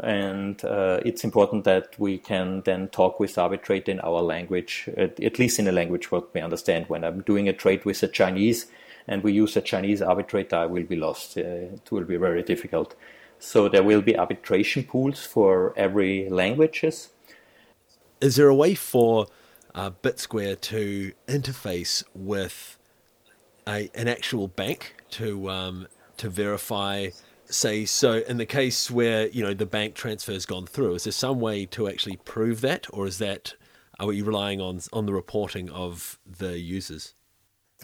[0.02, 5.20] and uh, it's important that we can then talk with arbitrator in our language, at,
[5.20, 6.88] at, least in a language what we understand.
[6.88, 8.68] When I'm doing a trade with a Chinese,
[9.06, 11.36] and we use a Chinese arbitrator, I will be lost.
[11.36, 12.94] Uh, it will be very difficult.
[13.38, 17.10] So there will be arbitration pools for every languages.
[18.20, 19.26] Is there a way for
[19.74, 22.78] uh, BitSquare to interface with
[23.66, 25.88] a, an actual bank to um,
[26.18, 27.08] to verify?
[27.46, 30.94] Say so in the case where you know the bank transfer has gone through.
[30.94, 33.54] Is there some way to actually prove that, or is that
[34.00, 37.14] are we relying on on the reporting of the users?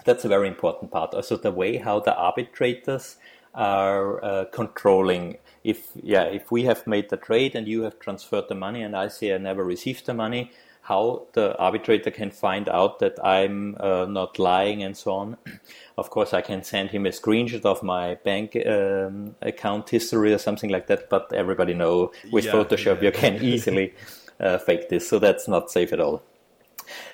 [0.05, 1.15] that's a very important part.
[1.15, 3.17] Also, the way how the arbitrators
[3.55, 5.39] are uh, controlling.
[5.65, 8.97] If yeah, if we have made the trade and you have transferred the money, and
[8.97, 10.53] I say I never received the money,
[10.89, 15.37] how the arbitrator can find out that I'm uh, not lying and so on.
[15.99, 20.39] Of course, I can send him a screenshot of my bank um, account history or
[20.39, 21.11] something like that.
[21.11, 23.07] But everybody know with yeah, Photoshop yeah.
[23.07, 23.95] you can easily
[24.39, 26.23] uh, fake this, so that's not safe at all.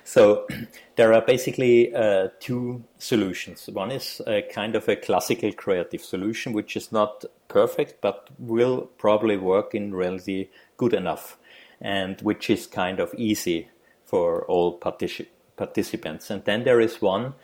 [0.05, 0.47] So
[0.97, 3.69] there are basically uh, two solutions.
[3.73, 8.83] One is a kind of a classical creative solution, which is not perfect, but will
[8.99, 11.39] probably work in reality good enough,
[11.85, 13.69] and which is kind of easy
[14.07, 16.31] for all particip- participants.
[16.31, 17.35] And then there is one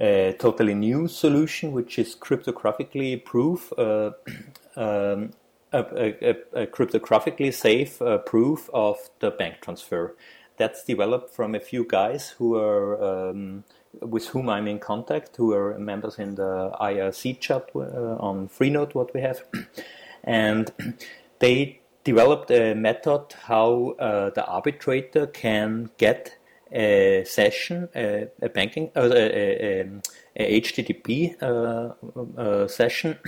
[0.00, 3.72] uh, totally new solution, which is cryptographically proof.
[3.76, 4.12] Uh,
[4.76, 5.32] um,
[5.74, 10.14] a, a, a, cryptographically safe uh, proof of the bank transfer
[10.58, 13.64] that's developed from a few guys who are um,
[14.00, 18.94] with whom I'm in contact, who are members in the IRC chat uh, on Freenode,
[18.94, 19.42] what we have,
[20.24, 20.70] and
[21.38, 26.36] they developed a method how uh, the arbitrator can get
[26.72, 29.90] a session, a, a banking, uh, a, a,
[30.36, 31.92] a, HTTP uh,
[32.40, 33.18] uh, session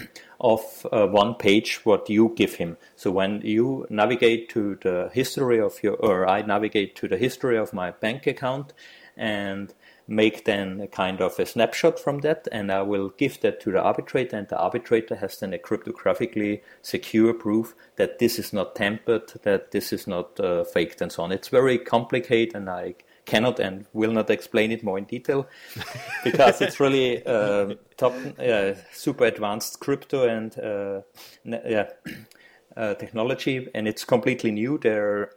[0.41, 2.79] of uh, one page what you give him.
[2.97, 7.59] So when you navigate to the history of your, or I navigate to the history
[7.59, 8.73] of my bank account
[9.17, 9.75] and
[10.07, 13.73] make then a kind of a snapshot from that and I will give that to
[13.73, 18.75] the arbitrator and the arbitrator has then a cryptographically secure proof that this is not
[18.75, 21.33] tampered, that this is not uh, faked and so on.
[21.33, 25.47] It's very complicated and I cannot and will not explain it more in detail
[26.25, 31.01] because it's really uh, top, uh, super advanced crypto and uh,
[31.45, 31.89] yeah,
[32.77, 34.79] uh, technology, and it's completely new.
[34.79, 35.31] They're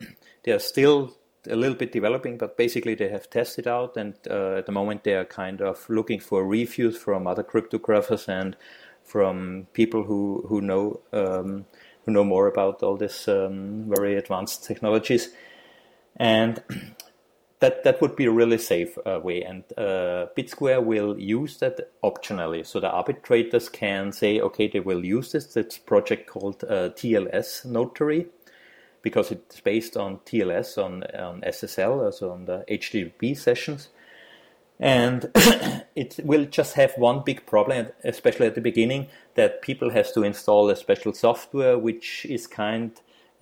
[0.43, 1.16] they're still
[1.49, 5.03] a little bit developing, but basically they have tested out, and uh, at the moment
[5.03, 8.55] they are kind of looking for reviews from other cryptographers and
[9.03, 11.65] from people who who know um,
[12.05, 15.29] who know more about all this um, very advanced technologies.
[16.15, 16.63] And
[17.59, 21.91] that that would be a really safe uh, way, and uh, BitSquare will use that
[22.03, 22.65] optionally.
[22.65, 25.55] So the arbitrators can say, okay, they will use this.
[25.57, 28.27] It's project called uh, TLSNotary
[29.08, 33.89] because it's based on TLS on on SSL, also on the HTTP sessions,
[34.80, 35.32] and
[35.95, 40.24] it will just have one big problem, especially at the beginning, that people have to
[40.24, 42.91] install a special software which is kind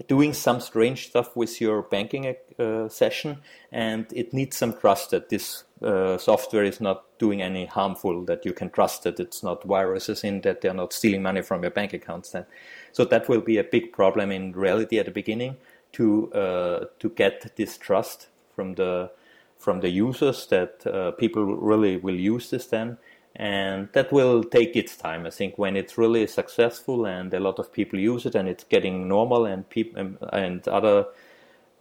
[0.07, 3.37] doing some strange stuff with your banking uh, session,
[3.71, 8.45] and it needs some trust that this uh, software is not doing any harmful, that
[8.45, 11.71] you can trust that it's not viruses in, that they're not stealing money from your
[11.71, 12.31] bank accounts.
[12.31, 12.45] Then.
[12.91, 15.57] So that will be a big problem in reality at the beginning
[15.93, 19.11] to uh, to get this trust from the
[19.57, 22.97] from the users that uh, people really will use this then
[23.35, 25.25] and that will take its time.
[25.25, 28.63] I think when it's really successful and a lot of people use it and it's
[28.63, 31.05] getting normal and people and other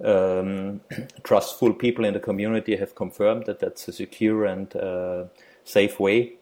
[0.04, 0.80] um,
[1.22, 5.24] trustful people in the community have confirmed that that's a secure and uh,
[5.64, 6.34] safe way,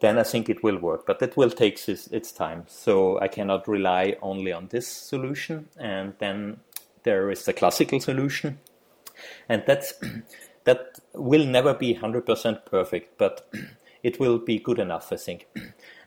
[0.00, 1.06] then I think it will work.
[1.06, 2.64] But that will take its, its time.
[2.68, 5.68] So I cannot rely only on this solution.
[5.76, 6.60] And then
[7.02, 8.58] there is the classical solution,
[9.48, 9.94] and that's
[10.64, 13.48] that will never be 100% perfect, but
[14.04, 15.48] it will be good enough, I think.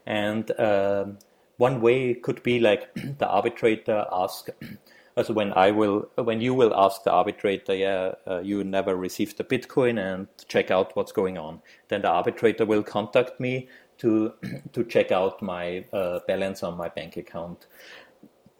[0.06, 1.18] And um,
[1.58, 4.48] one way could be like the arbitrator ask,
[5.18, 9.38] also when I will, when you will ask the arbitrator, yeah, uh, you never received
[9.38, 11.62] the Bitcoin and check out what's going on.
[11.90, 13.68] Then the arbitrator will contact me
[13.98, 14.34] to
[14.74, 17.66] to check out my uh, balance on my bank account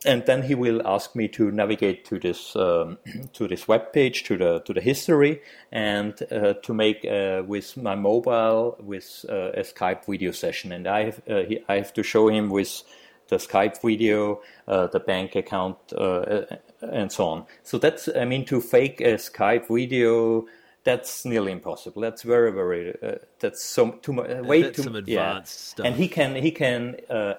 [0.06, 2.98] and then he will ask me to navigate to this um,
[3.34, 5.42] to this web page to the to the history
[5.72, 10.88] and uh, to make uh, with my mobile with uh, a Skype video session and
[10.88, 12.84] I have uh, he, I have to show him with
[13.30, 16.44] the Skype video uh, the bank account uh,
[16.82, 20.46] and so on so that's I mean to fake a Skype video
[20.88, 22.02] that's nearly impossible.
[22.02, 22.96] That's very, very.
[23.04, 24.30] Uh, that's so too much.
[24.30, 25.72] Uh, way that's too some advanced yeah.
[25.74, 25.86] stuff.
[25.86, 26.36] And he can.
[26.36, 26.96] He can.
[27.10, 27.34] Uh,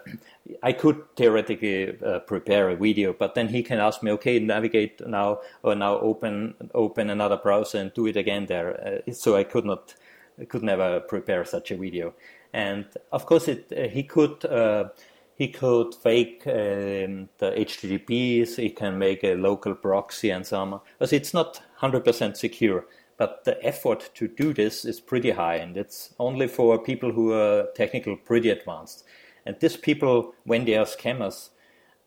[0.62, 5.06] I could theoretically uh, prepare a video, but then he can ask me, okay, navigate
[5.06, 9.02] now or now open open another browser and do it again there.
[9.08, 9.94] Uh, so I could not.
[10.40, 12.14] I could never prepare such a video.
[12.52, 13.72] And of course, it.
[13.72, 14.44] Uh, he could
[15.38, 20.80] he could fake um, the HTTPs, he can make a local proxy and so on.
[20.98, 22.86] But it's not 100% secure.
[23.16, 27.32] But the effort to do this is pretty high, and it's only for people who
[27.32, 29.04] are technical pretty advanced.
[29.48, 31.48] And these people, when they are scammers,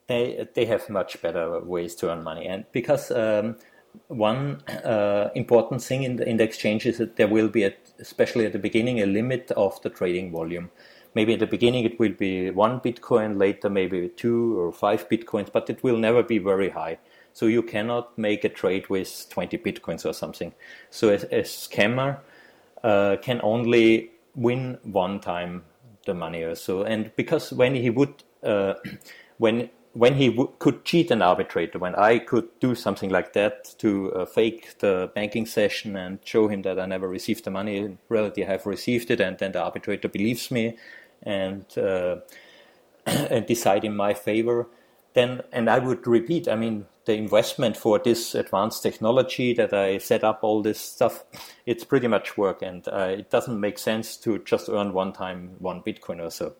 [0.07, 2.45] they they have much better ways to earn money.
[2.45, 3.55] And because um,
[4.07, 7.73] one uh, important thing in the, in the exchange is that there will be, a,
[7.99, 10.69] especially at the beginning, a limit of the trading volume.
[11.15, 15.51] Maybe at the beginning it will be one Bitcoin, later maybe two or five Bitcoins,
[15.51, 16.99] but it will never be very high.
[17.33, 20.53] So you cannot make a trade with 20 bitcoins or something.
[20.89, 22.19] So a, a scammer
[22.83, 25.63] uh, can only win one time
[26.05, 26.83] the money or so.
[26.83, 28.75] And because when he would, uh,
[29.37, 33.75] when when he w- could cheat an arbitrator, when I could do something like that
[33.79, 37.77] to uh, fake the banking session and show him that I never received the money,
[37.77, 40.77] in reality I have received it, and then the arbitrator believes me
[41.23, 42.17] and uh,
[43.05, 44.67] and decide in my favor,
[45.13, 46.47] then and I would repeat.
[46.47, 51.23] I mean, the investment for this advanced technology that I set up all this stuff,
[51.65, 55.55] it's pretty much work, and uh, it doesn't make sense to just earn one time
[55.59, 56.53] one Bitcoin or so.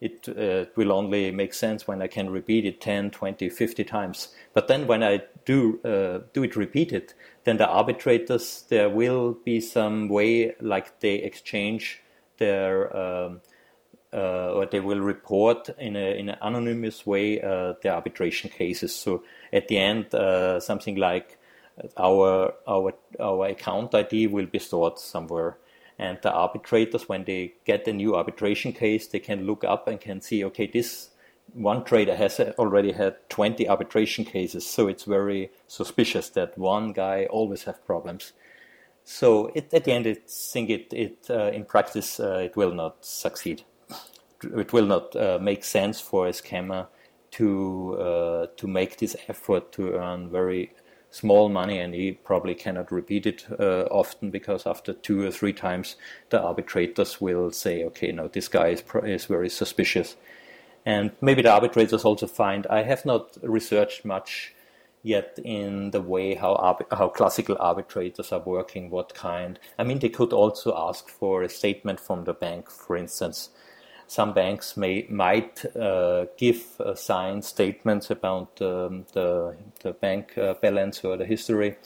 [0.00, 4.28] It uh, will only make sense when I can repeat it 10, 20, 50 times.
[4.54, 9.60] But then when I do uh, do it repeated, then the arbitrators there will be
[9.60, 12.00] some way like they exchange
[12.38, 13.40] their um,
[14.12, 18.94] or they will report in, a, in an anonymous way uh, the arbitration cases.
[18.94, 21.38] So at the end, uh, something like
[21.96, 25.58] our our our account ID will be stored somewhere,
[25.98, 30.00] and the arbitrators, when they get a new arbitration case, they can look up and
[30.00, 31.10] can see, okay, this
[31.54, 37.26] one trader has already had 20 arbitration cases, so it's very suspicious that one guy
[37.30, 38.32] always have problems.
[39.04, 42.74] So it, at the end, I think it, it uh, in practice uh, it will
[42.74, 43.62] not succeed
[44.42, 46.86] it will not uh, make sense for a scammer
[47.30, 50.72] to uh, to make this effort to earn very
[51.10, 55.52] small money, and he probably cannot repeat it uh, often because after two or three
[55.52, 55.96] times,
[56.30, 60.16] the arbitrators will say, "Okay, no, this guy is is very suspicious,"
[60.86, 64.54] and maybe the arbitrators also find I have not researched much
[65.02, 68.90] yet in the way how how classical arbitrators are working.
[68.90, 69.58] What kind?
[69.78, 73.50] I mean, they could also ask for a statement from the bank, for instance
[74.08, 80.54] some banks may might uh, give uh, signed statements about um, the the bank uh,
[80.54, 81.76] balance or the history,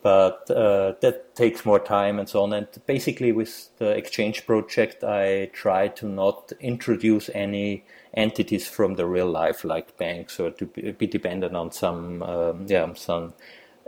[0.00, 2.52] but uh, that takes more time and so on.
[2.52, 9.06] And basically, with the exchange project, I try to not introduce any entities from the
[9.06, 13.34] real life, like banks, or to be dependent on some um, yeah some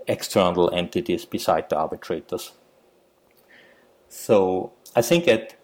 [0.08, 2.52] external entities beside the arbitrators.
[4.08, 5.54] So I think at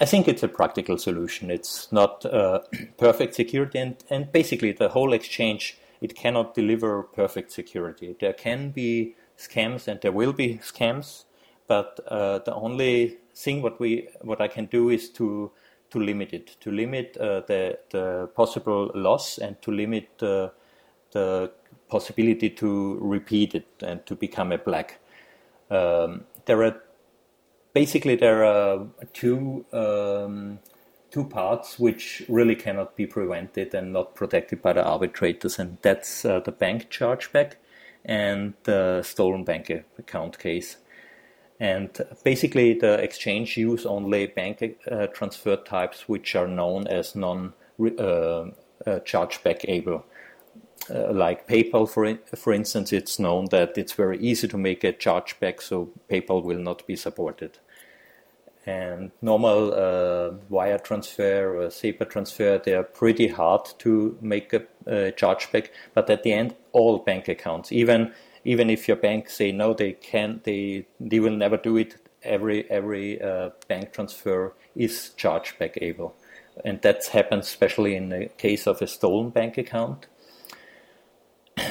[0.00, 1.50] I think it's a practical solution.
[1.50, 2.60] It's not uh,
[2.98, 8.16] perfect security, and, and basically the whole exchange it cannot deliver perfect security.
[8.20, 11.24] There can be scams and there will be scams,
[11.68, 15.52] but uh, the only thing what we what I can do is to
[15.90, 20.52] to limit it, to limit uh, the the possible loss and to limit the
[21.12, 21.52] the
[21.88, 24.98] possibility to repeat it and to become a black.
[25.70, 26.82] Um, there are
[27.72, 30.58] basically there are two um,
[31.10, 36.24] two parts which really cannot be prevented and not protected by the arbitrators, and that's
[36.24, 37.52] uh, the bank chargeback
[38.04, 40.78] and the stolen bank account case.
[41.60, 41.90] And
[42.24, 47.84] basically, the exchange use only bank uh, transfer types which are known as non uh,
[47.84, 48.50] uh,
[48.86, 50.04] chargeback able.
[50.90, 54.82] Uh, like PayPal, for in, for instance, it's known that it's very easy to make
[54.82, 57.58] a chargeback, so PayPal will not be supported.
[58.66, 64.62] And normal uh, wire transfer or SEPA transfer, they are pretty hard to make a,
[64.86, 65.68] a chargeback.
[65.94, 68.12] But at the end, all bank accounts, even
[68.44, 71.96] even if your bank say no, they can, they they will never do it.
[72.24, 76.14] Every every uh, bank transfer is chargeback able,
[76.64, 80.06] and that happens especially in the case of a stolen bank account.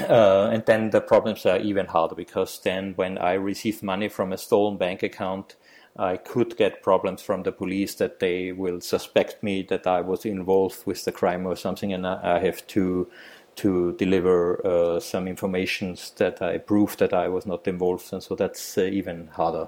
[0.09, 4.31] Uh, and then the problems are even harder because then when I receive money from
[4.31, 5.55] a stolen bank account,
[5.97, 10.25] I could get problems from the police that they will suspect me that I was
[10.25, 13.09] involved with the crime or something, and I have to
[13.53, 18.35] to deliver uh, some information that I prove that I was not involved, and so
[18.35, 19.67] that's uh, even harder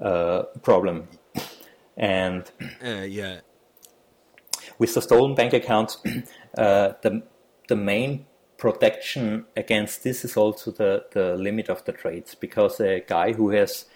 [0.00, 1.08] uh, problem.
[1.96, 2.50] And
[2.84, 3.40] uh, yeah,
[4.78, 5.98] with the stolen bank accounts,
[6.58, 7.22] uh, the
[7.68, 8.26] the main
[8.60, 13.50] protection against this is also the, the limit of the trades because a guy who
[13.50, 13.86] has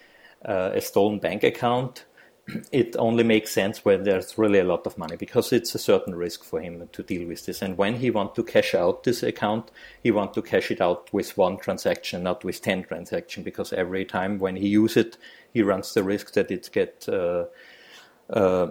[0.43, 2.03] uh, a stolen bank account,
[2.71, 6.15] it only makes sense when there's really a lot of money because it's a certain
[6.15, 7.61] risk for him to deal with this.
[7.61, 9.69] And when he wants to cash out this account,
[10.01, 14.03] he wants to cash it out with one transaction, not with 10 transactions, because every
[14.03, 15.17] time when he uses it,
[15.53, 17.45] he runs the risk that it gets uh,
[18.29, 18.67] uh,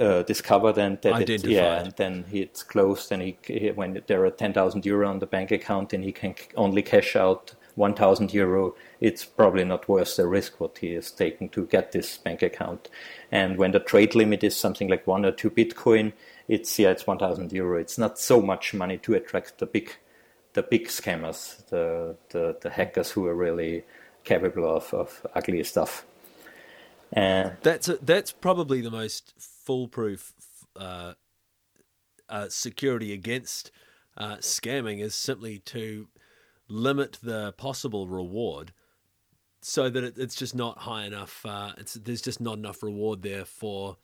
[0.00, 3.10] uh, discovered and that it, yeah, and then it's closed.
[3.12, 6.34] And he, he when there are 10,000 euro on the bank account, and he can
[6.56, 11.48] only cash out 1,000 euro, it's probably not worth the risk what he is taking
[11.50, 12.88] to get this bank account.
[13.30, 16.12] And when the trade limit is something like one or two Bitcoin,
[16.48, 17.78] it's yeah, it's 1,000 euro.
[17.78, 19.92] It's not so much money to attract the big,
[20.54, 23.84] the big scammers, the the, the hackers who are really
[24.24, 26.04] capable of, of ugly stuff.
[27.62, 30.32] That's a, that's probably the most foolproof
[30.76, 31.14] uh,
[32.28, 33.70] uh, security against
[34.16, 36.08] uh, scamming is simply to
[36.68, 38.72] limit the possible reward
[39.60, 41.44] so that it, it's just not high enough.
[41.44, 43.96] Uh, it's there's just not enough reward there for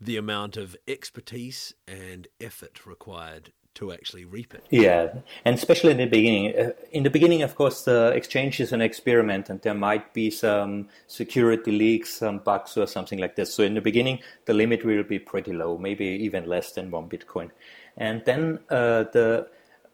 [0.00, 4.64] the amount of expertise and effort required to actually reap it.
[4.70, 5.14] Yeah,
[5.44, 6.58] and especially in the beginning.
[6.58, 10.30] Uh, in the beginning, of course, the exchange is an experiment, and there might be
[10.30, 13.54] some security leaks, some bugs, or something like this.
[13.54, 17.08] So in the beginning, the limit will be pretty low, maybe even less than one
[17.08, 17.50] Bitcoin,
[17.96, 19.48] and then uh, the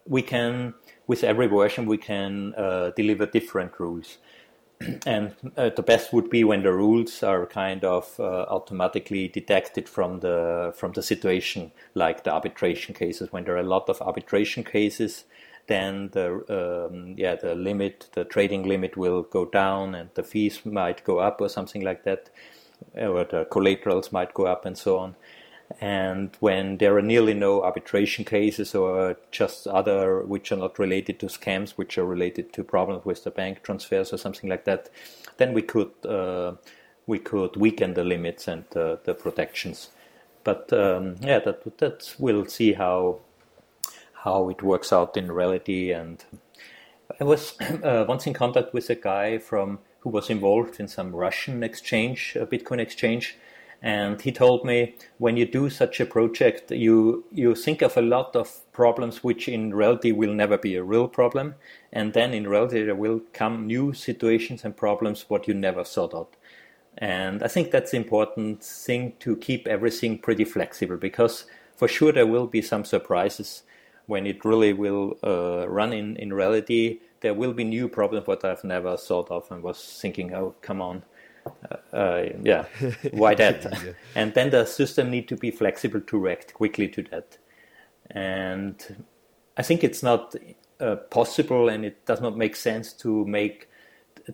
[0.06, 0.74] we can
[1.06, 4.18] with every version we can uh, deliver different rules.
[5.06, 9.88] and uh, the best would be when the rules are kind of uh, automatically detected
[9.88, 13.32] from the from the situation, like the arbitration cases.
[13.32, 15.24] When there are a lot of arbitration cases,
[15.66, 20.64] then the um, yeah the limit, the trading limit will go down, and the fees
[20.64, 22.30] might go up or something like that,
[22.94, 25.16] or the collaterals might go up, and so on.
[25.80, 31.18] And when there are nearly no arbitration cases or just other which are not related
[31.20, 34.90] to scams, which are related to problems with the bank transfers or something like that,
[35.38, 36.52] then we could uh,
[37.06, 39.90] we could weaken the limits and uh, the protections.
[40.44, 43.20] But um, yeah, that that we'll see how
[44.24, 45.92] how it works out in reality.
[45.92, 46.24] And
[47.20, 51.14] I was uh, once in contact with a guy from who was involved in some
[51.14, 53.36] Russian exchange, Bitcoin exchange
[53.82, 58.02] and he told me when you do such a project, you you think of a
[58.02, 61.56] lot of problems which in reality will never be a real problem,
[61.92, 66.14] and then in reality there will come new situations and problems what you never thought
[66.14, 66.28] of.
[66.96, 72.26] And I think that's important thing to keep everything pretty flexible because for sure there
[72.26, 73.62] will be some surprises
[74.06, 77.00] when it really will uh, run in, in reality.
[77.20, 80.82] There will be new problems what I've never thought of and was thinking, oh, come
[80.82, 81.02] on,
[81.46, 82.64] uh, uh, yeah,
[83.12, 83.64] why that?
[83.64, 83.92] yeah.
[84.14, 87.38] And then the system need to be flexible to react quickly to that.
[88.10, 89.04] And
[89.56, 90.34] I think it's not
[90.80, 93.68] uh, possible, and it does not make sense to make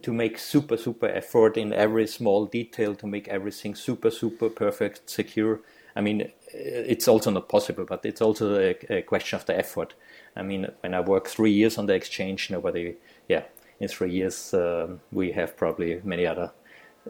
[0.03, 5.09] to make super super effort in every small detail to make everything super super perfect
[5.09, 5.61] secure.
[5.97, 9.95] I mean, it's also not possible, but it's also a, a, question of the effort.
[10.37, 12.95] I mean, when I work three years on the exchange, nobody,
[13.29, 13.45] yeah,
[13.81, 16.53] in three years um, we have probably many other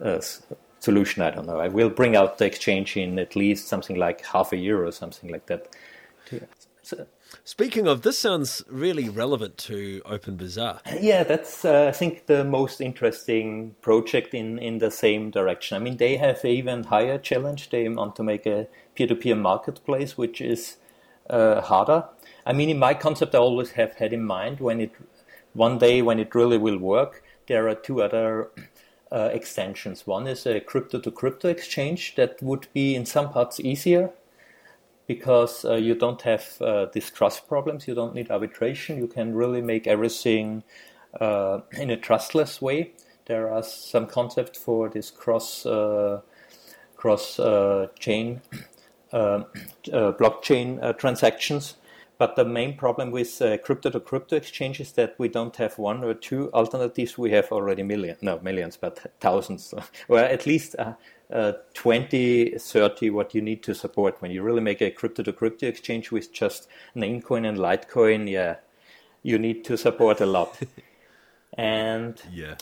[0.03, 0.21] uh,
[0.79, 1.21] solution.
[1.21, 1.59] I don't know.
[1.59, 4.91] I will bring out the exchange in at least something like half a year or
[4.91, 5.67] something like that.
[6.81, 7.05] So,
[7.43, 10.79] Speaking of, this sounds really relevant to OpenBazaar.
[10.99, 15.75] Yeah, that's uh, I think the most interesting project in in the same direction.
[15.75, 17.69] I mean, they have an even higher challenge.
[17.69, 20.77] They want to make a peer-to-peer marketplace, which is
[21.29, 22.05] uh, harder.
[22.45, 24.91] I mean, in my concept, I always have had in mind when it
[25.53, 27.23] one day when it really will work.
[27.47, 28.49] There are two other
[29.11, 30.05] uh, extensions.
[30.05, 34.11] One is a crypto to crypto exchange that would be in some parts easier
[35.07, 37.87] because uh, you don't have uh, these trust problems.
[37.87, 38.97] You don't need arbitration.
[38.97, 40.63] You can really make everything
[41.19, 42.91] uh, in a trustless way.
[43.25, 46.21] There are some concepts for this cross uh,
[46.95, 48.41] cross uh, chain
[49.11, 51.75] blockchain transactions
[52.19, 55.77] but the main problem with uh, crypto to crypto exchange is that we don't have
[55.77, 57.17] one or two alternatives.
[57.17, 59.73] We have already millions, no millions, but thousands,
[60.09, 60.95] or at least uh,
[61.31, 64.21] uh, 20, 30 what you need to support.
[64.21, 68.57] When you really make a crypto to crypto exchange with just Namecoin and Litecoin, yeah,
[69.23, 70.59] you need to support a lot.
[71.53, 72.55] and yeah.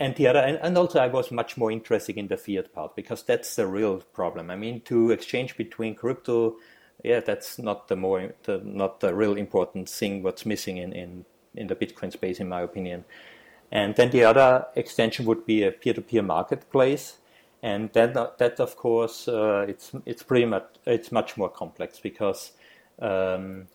[0.00, 2.96] And the other, and, and also I was much more interested in the fiat part
[2.96, 4.50] because that's the real problem.
[4.50, 6.56] I mean, to exchange between crypto
[7.02, 10.22] yeah, that's not the more the, not the real important thing.
[10.22, 11.24] What's missing in, in
[11.54, 13.04] in the Bitcoin space, in my opinion.
[13.70, 17.18] And then the other extension would be a peer-to-peer marketplace,
[17.62, 22.52] and then that of course uh, it's it's pretty much it's much more complex because
[23.00, 23.68] um,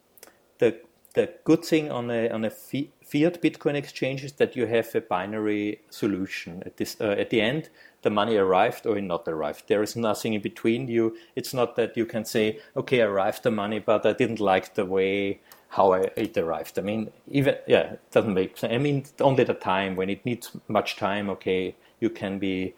[0.60, 0.80] the
[1.14, 5.02] the good thing on a on a fiat Bitcoin exchange is that you have a
[5.02, 7.70] binary solution at this uh, at the end
[8.08, 9.64] the money arrived or not arrived.
[9.68, 10.88] There is nothing in between.
[10.88, 14.76] You, it's not that you can say, okay, arrived the money, but I didn't like
[14.76, 16.80] the way how I, it arrived.
[16.80, 18.72] I mean, even yeah, it doesn't make sense.
[18.72, 21.30] I mean, only the time when it needs much time.
[21.32, 22.76] Okay, you can be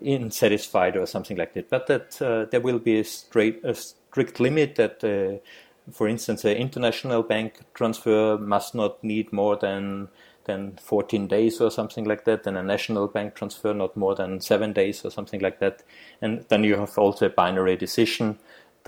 [0.00, 1.68] unsatisfied or something like that.
[1.68, 5.02] But that uh, there will be a straight a strict limit that.
[5.02, 5.44] Uh,
[5.90, 10.08] for instance, an international bank transfer must not need more than
[10.48, 14.40] than 14 days or something like that, and a national bank transfer not more than
[14.40, 15.84] seven days or something like that.
[16.20, 18.38] And then you have also a binary decision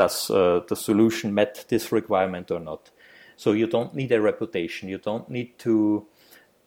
[0.01, 2.91] does uh, the solution met this requirement or not?
[3.37, 4.89] So you don't need a reputation.
[4.89, 6.07] You don't need to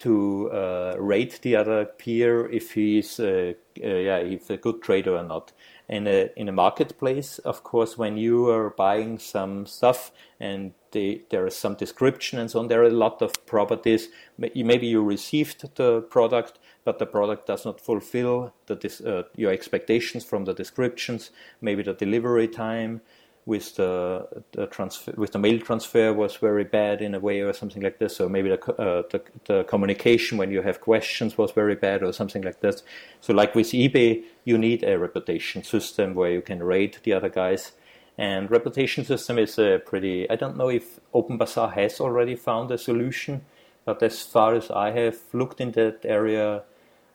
[0.00, 5.22] to uh, rate the other peer if he's uh, yeah if a good trader or
[5.22, 5.52] not
[5.88, 11.22] in a in a marketplace, of course, when you are buying some stuff and they,
[11.30, 14.08] there is some description and so on, there are a lot of properties.
[14.38, 20.24] Maybe you received the product, but the product does not fulfill the, uh, your expectations
[20.24, 21.30] from the descriptions.
[21.60, 23.02] Maybe the delivery time
[23.46, 27.52] with the, the transfer with the mail transfer was very bad in a way or
[27.52, 28.16] something like this.
[28.16, 32.12] So maybe the, uh, the, the communication when you have questions was very bad or
[32.12, 32.82] something like this.
[33.20, 37.28] So like with eBay, you need a reputation system where you can rate the other
[37.28, 37.72] guys.
[38.16, 40.30] And reputation system is a pretty.
[40.30, 43.44] I don't know if OpenBazaar has already found a solution,
[43.84, 46.62] but as far as I have looked in that area,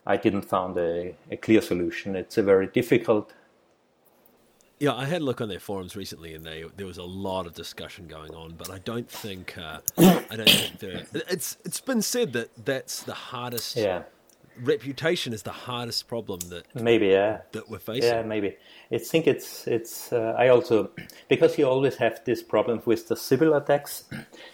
[0.05, 2.17] I didn't found a, a clear solution.
[2.17, 3.31] It's a very difficult
[4.79, 7.45] yeah, I had a look on their forums recently, and they there was a lot
[7.45, 8.53] of discussion going on.
[8.57, 13.13] But I don't think uh, I don't think it's it's been said that that's the
[13.13, 13.75] hardest.
[13.75, 14.03] Yeah.
[14.61, 18.11] Reputation is the hardest problem that maybe yeah that we're facing.
[18.11, 18.57] Yeah, maybe.
[18.91, 20.11] I think it's it's.
[20.11, 20.91] Uh, I also
[21.29, 24.03] because you always have this problem with the Sybil attacks,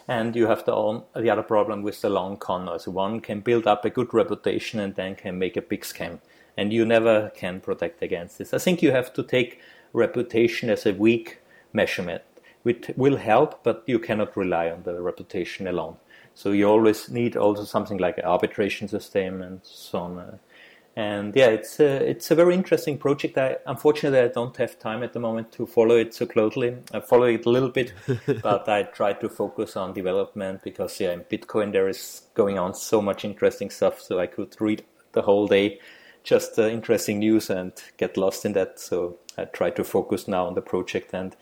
[0.07, 2.79] and you have the own, the other problem with the long con.
[2.79, 6.19] So one can build up a good reputation and then can make a big scam,
[6.55, 8.53] and you never can protect against this.
[8.53, 9.59] I think you have to take
[9.95, 11.39] reputation as a weak
[11.73, 12.21] measurement.
[12.65, 15.97] It will help, but you cannot rely on the reputation alone.
[16.33, 20.39] So you always need also something like an arbitration system and so on.
[20.97, 23.37] And yeah, it's a, it's a very interesting project.
[23.37, 26.77] I, unfortunately, I don't have time at the moment to follow it so closely.
[26.93, 27.93] I follow it a little bit,
[28.41, 32.73] but I try to focus on development because yeah, in Bitcoin there is going on
[32.73, 34.01] so much interesting stuff.
[34.01, 35.79] So I could read the whole day
[36.25, 38.79] just uh, interesting news and get lost in that.
[38.79, 41.35] So I try to focus now on the project and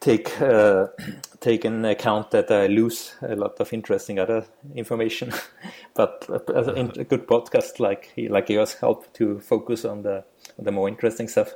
[0.00, 0.86] take uh,
[1.40, 5.32] take in account that I lose a lot of interesting other information.
[5.94, 10.24] but uh, a good podcast like like yours help to focus on the
[10.58, 11.54] the more interesting stuff.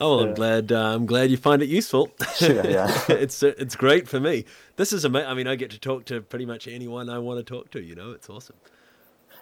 [0.00, 0.70] Oh, I'm glad.
[0.70, 2.10] Uh, I'm glad you find it useful.
[2.36, 4.44] Sure, yeah, it's it's great for me.
[4.76, 5.28] This is amazing.
[5.28, 7.82] I mean, I get to talk to pretty much anyone I want to talk to.
[7.82, 8.56] You know, it's awesome.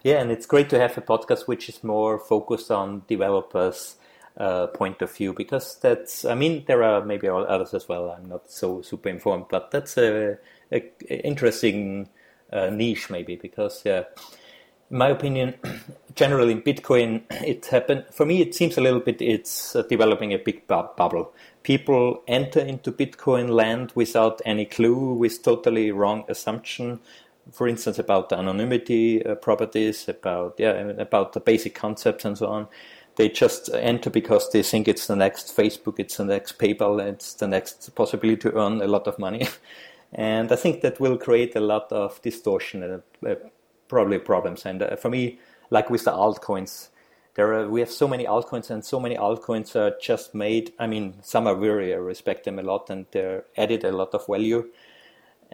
[0.07, 3.97] Yeah, and it's great to have a podcast which is more focused on developers
[4.37, 8.13] uh, point of view because that's I mean there are maybe others as well.
[8.13, 10.39] I'm not so super informed, but that's a,
[10.71, 12.09] a, interesting
[12.53, 14.05] uh, niche maybe because yeah,
[14.93, 15.55] in my opinion,
[16.15, 18.41] generally in Bitcoin it happened for me.
[18.41, 21.35] It seems a little bit it's uh, developing a big bu- bubble.
[21.65, 27.01] People enter into Bitcoin land without any clue, with totally wrong assumption.
[27.53, 32.47] For instance, about the anonymity uh, properties, about yeah, about the basic concepts and so
[32.49, 32.69] on
[33.17, 37.35] they just enter because they think it's the next Facebook, it's the next PayPal, it's
[37.35, 39.49] the next possibility to earn a lot of money.
[40.13, 43.35] and I think that will create a lot of distortion and uh,
[43.89, 44.67] probably problems.
[44.67, 45.39] And uh, for me,
[45.71, 46.89] like with the altcoins,
[47.35, 50.73] there are, we have so many altcoins and so many altcoins are just made.
[50.79, 54.15] I mean, some are very, I respect them a lot and they're added a lot
[54.15, 54.71] of value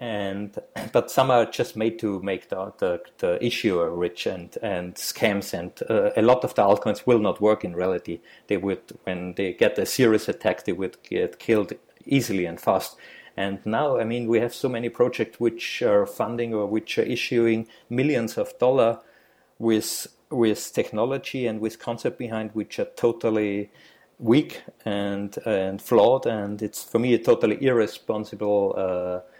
[0.02, 0.58] and
[0.92, 5.54] but some are just made to make the, the, the issuer rich and, and scams.
[5.54, 8.20] And uh, a lot of the altcoins will not work in reality.
[8.48, 11.72] They would when they get a serious attack they would get killed
[12.04, 12.96] easily and fast.
[13.36, 17.02] And now i mean we have so many projects which are funding or which are
[17.02, 18.98] issuing millions of dollar
[19.58, 23.70] with with technology and with concept behind which are totally
[24.18, 26.26] weak and and flawed.
[26.26, 29.31] And it's for me a totally irresponsible uh,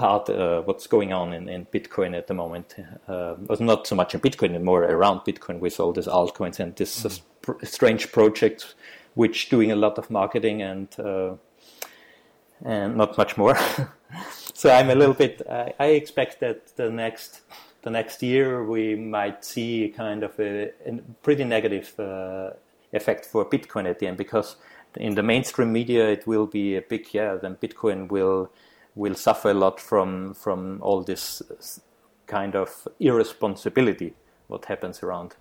[0.00, 2.74] part uh, what's going on in, in Bitcoin at the moment.
[3.06, 7.04] Uh, not so much in Bitcoin, more around Bitcoin with all these altcoins and this
[7.04, 7.20] mm.
[7.48, 8.74] uh, strange project,
[9.14, 11.34] which doing a lot of marketing and uh,
[12.64, 13.58] and not much more.
[14.54, 15.42] so I'm a little bit.
[15.48, 17.42] I, I, expect that the next
[17.82, 22.50] the next year we might see kind of a, a pretty negative uh,
[22.92, 24.56] effect for Bitcoin at the end because
[24.96, 27.34] in the mainstream media it will be a big yeah.
[27.34, 28.50] Then Bitcoin will
[29.00, 31.42] will suffer a lot from from all this
[32.26, 34.14] kind of irresponsibility
[34.46, 35.36] what happens around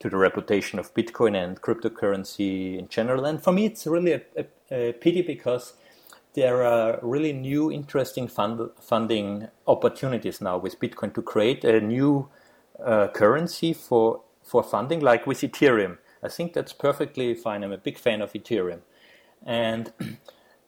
[0.00, 3.24] to the reputation of Bitcoin and cryptocurrency in general.
[3.24, 5.74] And for me, it's really a, a, a pity because
[6.34, 12.28] there are really new, interesting fund, funding opportunities now with Bitcoin to create a new
[12.84, 15.96] uh, currency for for funding, like with Ethereum.
[16.22, 17.64] I think that's perfectly fine.
[17.64, 18.80] I'm a big fan of Ethereum,
[19.46, 19.90] and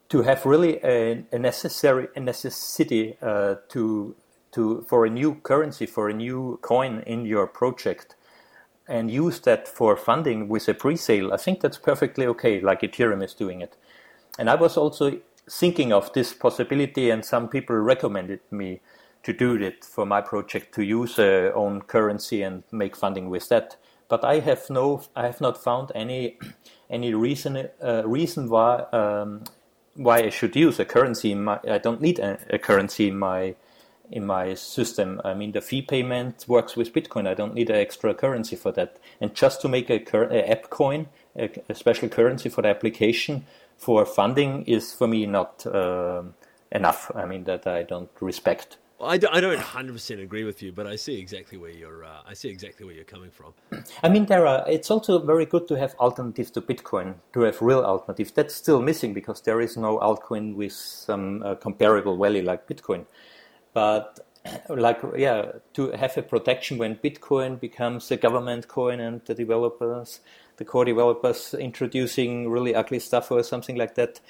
[0.09, 4.15] to have really a, a necessary a necessity uh, to
[4.53, 8.15] to for a new currency for a new coin in your project
[8.89, 13.23] and use that for funding with a pre-sale i think that's perfectly okay like ethereum
[13.23, 13.77] is doing it.
[14.39, 15.21] And i was also
[15.51, 18.81] thinking of this possibility and some people recommended me
[19.23, 23.49] to do it for my project to use a own currency and make funding with
[23.49, 23.77] that.
[24.09, 26.39] But i have no i have not found any
[26.91, 29.43] any reason uh, reason why um,
[29.97, 31.35] why I should use a currency.
[31.35, 33.55] My, I don't need a, a, currency in my
[34.11, 35.21] in my system.
[35.25, 37.27] I mean, the fee payment works with Bitcoin.
[37.27, 38.99] I don't need an extra currency for that.
[39.21, 42.69] And just to make a, cur- a app coin, a, a, special currency for the
[42.69, 43.47] application
[43.77, 46.23] for funding is for me not uh,
[46.71, 47.11] enough.
[47.17, 48.77] I mean, that I don't respect.
[49.01, 52.05] I, don't, I don't 100% agree with you, but I see exactly where you're.
[52.05, 53.53] Uh, I see exactly where you're coming from.
[54.03, 54.65] I mean, there are.
[54.69, 58.33] It's also very good to have alternatives to Bitcoin, to have real alternatives.
[58.33, 63.05] That's still missing because there is no altcoin with some uh, comparable value like Bitcoin.
[63.75, 64.21] But
[64.71, 70.21] like, yeah, to have a protection when Bitcoin becomes a government coin and the developers,
[70.57, 74.21] the core developers, introducing really ugly stuff or something like that,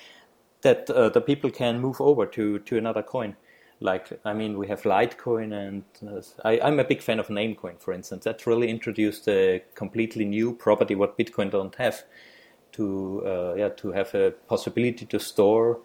[0.62, 3.36] that uh, the people can move over to to another coin
[3.80, 7.78] like I mean we have Litecoin and uh, I, am a big fan of Namecoin
[7.80, 8.24] for instance.
[8.24, 12.04] That's really introduced a completely new property what Bitcoin don't have
[12.72, 15.80] to uh, yeah to have a possibility to store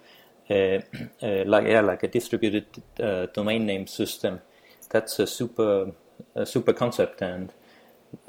[0.50, 0.54] uh,
[1.22, 2.66] uh like yeah like a distributed
[3.00, 4.42] uh, domain name system.
[4.90, 5.92] That's a super
[6.36, 7.52] a super concept and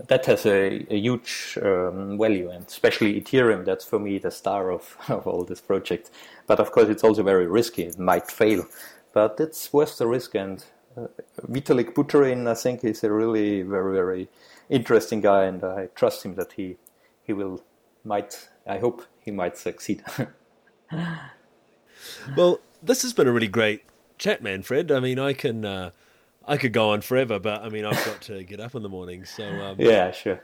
[0.08, 4.70] that has a, a huge um, value and especially Ethereum that's for me the star
[4.70, 6.10] of, of all this project
[6.46, 8.64] but of course it's also very risky it might fail
[9.12, 10.34] but it's worth the risk.
[10.34, 10.64] And
[10.96, 11.08] uh,
[11.48, 14.28] Vitalik Buterin, I think, is a really very very
[14.68, 16.76] interesting guy, and I trust him that he
[17.22, 17.62] he will
[18.04, 18.48] might.
[18.66, 20.04] I hope he might succeed.
[22.36, 23.82] well, this has been a really great
[24.18, 24.92] chat, Manfred.
[24.92, 25.64] I mean, I can.
[25.64, 25.90] Uh,
[26.46, 28.88] I could go on forever, but I mean, I've got to get up in the
[28.88, 29.24] morning.
[29.24, 30.42] So um, yeah, sure.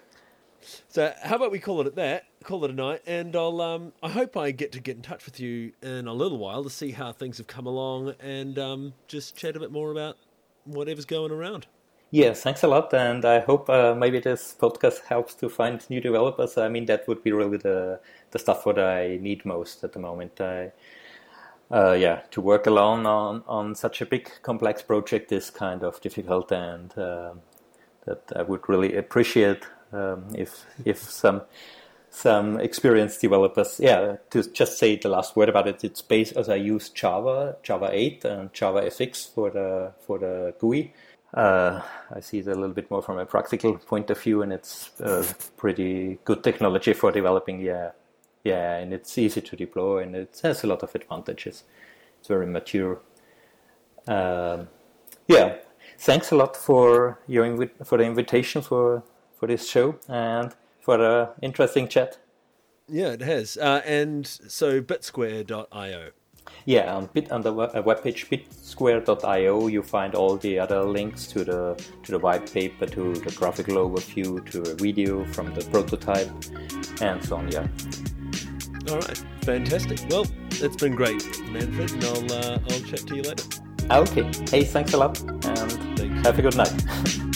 [0.88, 2.24] So how about we call it at that?
[2.44, 3.60] Call it a night, and I'll.
[3.60, 6.62] Um, I hope I get to get in touch with you in a little while
[6.62, 10.16] to see how things have come along, and um, just chat a bit more about
[10.64, 11.66] whatever's going around.
[12.10, 16.00] Yes, thanks a lot, and I hope uh, maybe this podcast helps to find new
[16.00, 16.56] developers.
[16.56, 19.98] I mean, that would be really the the stuff what I need most at the
[19.98, 20.40] moment.
[20.40, 20.72] I,
[21.70, 26.00] uh, yeah, to work alone on on such a big complex project is kind of
[26.00, 27.32] difficult, and uh,
[28.06, 31.42] that I would really appreciate um, if if some
[32.10, 33.78] some experienced developers.
[33.80, 37.56] Yeah, to just say the last word about it, it's based as I use Java,
[37.62, 40.92] Java 8, and Java FX for the for the GUI.
[41.34, 44.52] Uh, I see it a little bit more from a practical point of view, and
[44.52, 44.90] it's
[45.56, 47.60] pretty good technology for developing.
[47.60, 47.90] Yeah,
[48.44, 51.64] yeah, and it's easy to deploy, and it has a lot of advantages.
[52.18, 53.00] It's very mature.
[54.06, 54.68] Um,
[55.26, 55.56] yeah,
[55.98, 59.02] thanks a lot for your invi- for the invitation for
[59.38, 62.18] for this show and for the interesting chat.
[62.88, 63.56] Yeah, it has.
[63.56, 66.10] Uh, and so bitsquare.io.
[66.64, 71.44] Yeah, on bit on the uh, webpage bitsquare.io you find all the other links to
[71.44, 76.30] the to the white paper, to the graphical overview, to a video from the prototype,
[77.02, 77.52] and so on.
[77.52, 77.66] Yeah.
[78.90, 80.00] All right, fantastic.
[80.08, 83.44] Well, it's been great, Manfred, and I'll uh, I'll chat to you later.
[83.90, 84.30] Okay.
[84.50, 86.26] Hey, thanks a lot, and Thanks.
[86.26, 86.72] have a good night.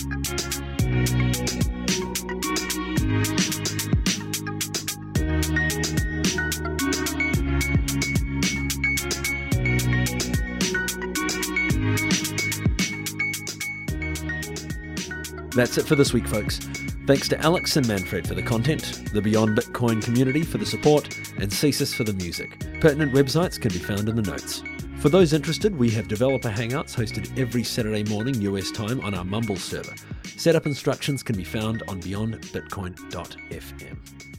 [15.54, 16.60] That's it for this week, folks.
[17.06, 21.14] Thanks to Alex and Manfred for the content, the Beyond Bitcoin community for the support,
[21.36, 22.58] and Cesis for the music.
[22.80, 24.62] Pertinent websites can be found in the notes.
[25.00, 29.24] For those interested, we have developer hangouts hosted every Saturday morning US time on our
[29.24, 29.94] Mumble server.
[30.24, 34.31] Setup instructions can be found on beyondbitcoin.fm.